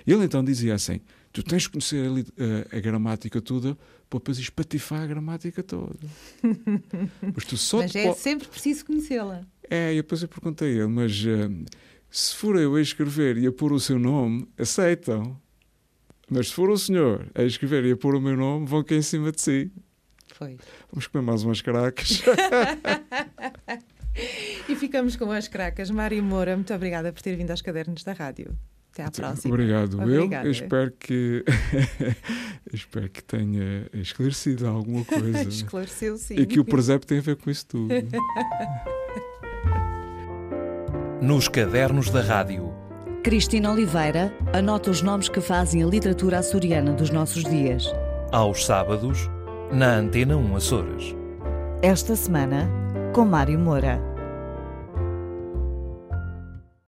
Ele 0.06 0.24
então 0.24 0.42
dizia 0.42 0.74
assim: 0.74 1.00
Tu 1.38 1.44
tens 1.44 1.68
que 1.68 1.74
conhecer 1.74 2.04
a, 2.04 2.74
a, 2.74 2.78
a 2.78 2.80
gramática 2.80 3.40
toda 3.40 3.78
para 4.10 4.18
depois 4.18 4.38
espatifar 4.38 5.02
a 5.02 5.06
gramática 5.06 5.62
toda. 5.62 5.96
mas 7.32 7.44
tu 7.44 7.56
só 7.56 7.78
mas 7.78 7.94
é 7.94 8.12
sempre 8.12 8.48
preciso 8.48 8.84
conhecê-la. 8.84 9.46
É, 9.70 9.92
e 9.92 9.96
depois 9.98 10.20
eu 10.20 10.26
perguntei 10.26 10.68
a 10.68 10.72
ele, 10.78 10.88
mas 10.88 11.24
uh, 11.24 11.64
se 12.10 12.34
for 12.34 12.58
eu 12.58 12.74
a 12.74 12.80
escrever 12.80 13.38
e 13.38 13.46
a 13.46 13.52
pôr 13.52 13.72
o 13.72 13.78
seu 13.78 14.00
nome, 14.00 14.48
aceitam. 14.58 15.40
Mas 16.28 16.48
se 16.48 16.54
for 16.54 16.70
o 16.70 16.76
senhor 16.76 17.30
a 17.36 17.44
escrever 17.44 17.84
e 17.84 17.92
a 17.92 17.96
pôr 17.96 18.16
o 18.16 18.20
meu 18.20 18.36
nome, 18.36 18.66
vão 18.66 18.82
cair 18.82 18.98
em 18.98 19.02
cima 19.02 19.30
de 19.30 19.40
si. 19.40 19.70
Foi. 20.34 20.56
Vamos 20.90 21.06
comer 21.06 21.24
mais 21.24 21.44
umas 21.44 21.62
caracas. 21.62 22.20
e 24.68 24.74
ficamos 24.74 25.14
com 25.14 25.30
as 25.30 25.46
cracas. 25.46 25.88
Mário 25.88 26.20
Moura, 26.20 26.56
muito 26.56 26.74
obrigada 26.74 27.12
por 27.12 27.22
ter 27.22 27.36
vindo 27.36 27.52
aos 27.52 27.62
cadernos 27.62 28.02
da 28.02 28.12
rádio. 28.12 28.58
Até 28.98 29.04
à 29.04 29.10
próxima. 29.10 29.54
Obrigado, 29.54 30.00
Obrigada. 30.00 30.46
eu. 30.46 30.50
Espero 30.50 30.92
que 30.98 31.44
espero 32.72 33.08
que 33.08 33.22
tenha 33.22 33.86
esclarecido 33.94 34.66
alguma 34.66 35.04
coisa. 35.04 35.42
Esclareceu, 35.48 36.16
sim. 36.16 36.34
E 36.34 36.44
que 36.46 36.58
o 36.58 36.64
presépio 36.64 37.06
tem 37.06 37.18
a 37.18 37.22
ver 37.22 37.36
com 37.36 37.48
isso 37.50 37.66
tudo. 37.66 37.94
Nos 41.22 41.48
cadernos 41.48 42.10
da 42.10 42.22
rádio. 42.22 42.72
Cristina 43.22 43.70
Oliveira 43.72 44.32
anota 44.52 44.90
os 44.90 45.02
nomes 45.02 45.28
que 45.28 45.40
fazem 45.40 45.82
a 45.82 45.86
literatura 45.86 46.38
açoriana 46.38 46.92
dos 46.92 47.10
nossos 47.10 47.44
dias. 47.44 47.84
Aos 48.32 48.64
sábados, 48.64 49.28
na 49.72 49.96
Antena 49.96 50.36
1 50.36 50.56
Açores. 50.56 51.14
Esta 51.82 52.14
semana, 52.16 52.70
com 53.12 53.24
Mário 53.24 53.58
Moura. 53.58 54.07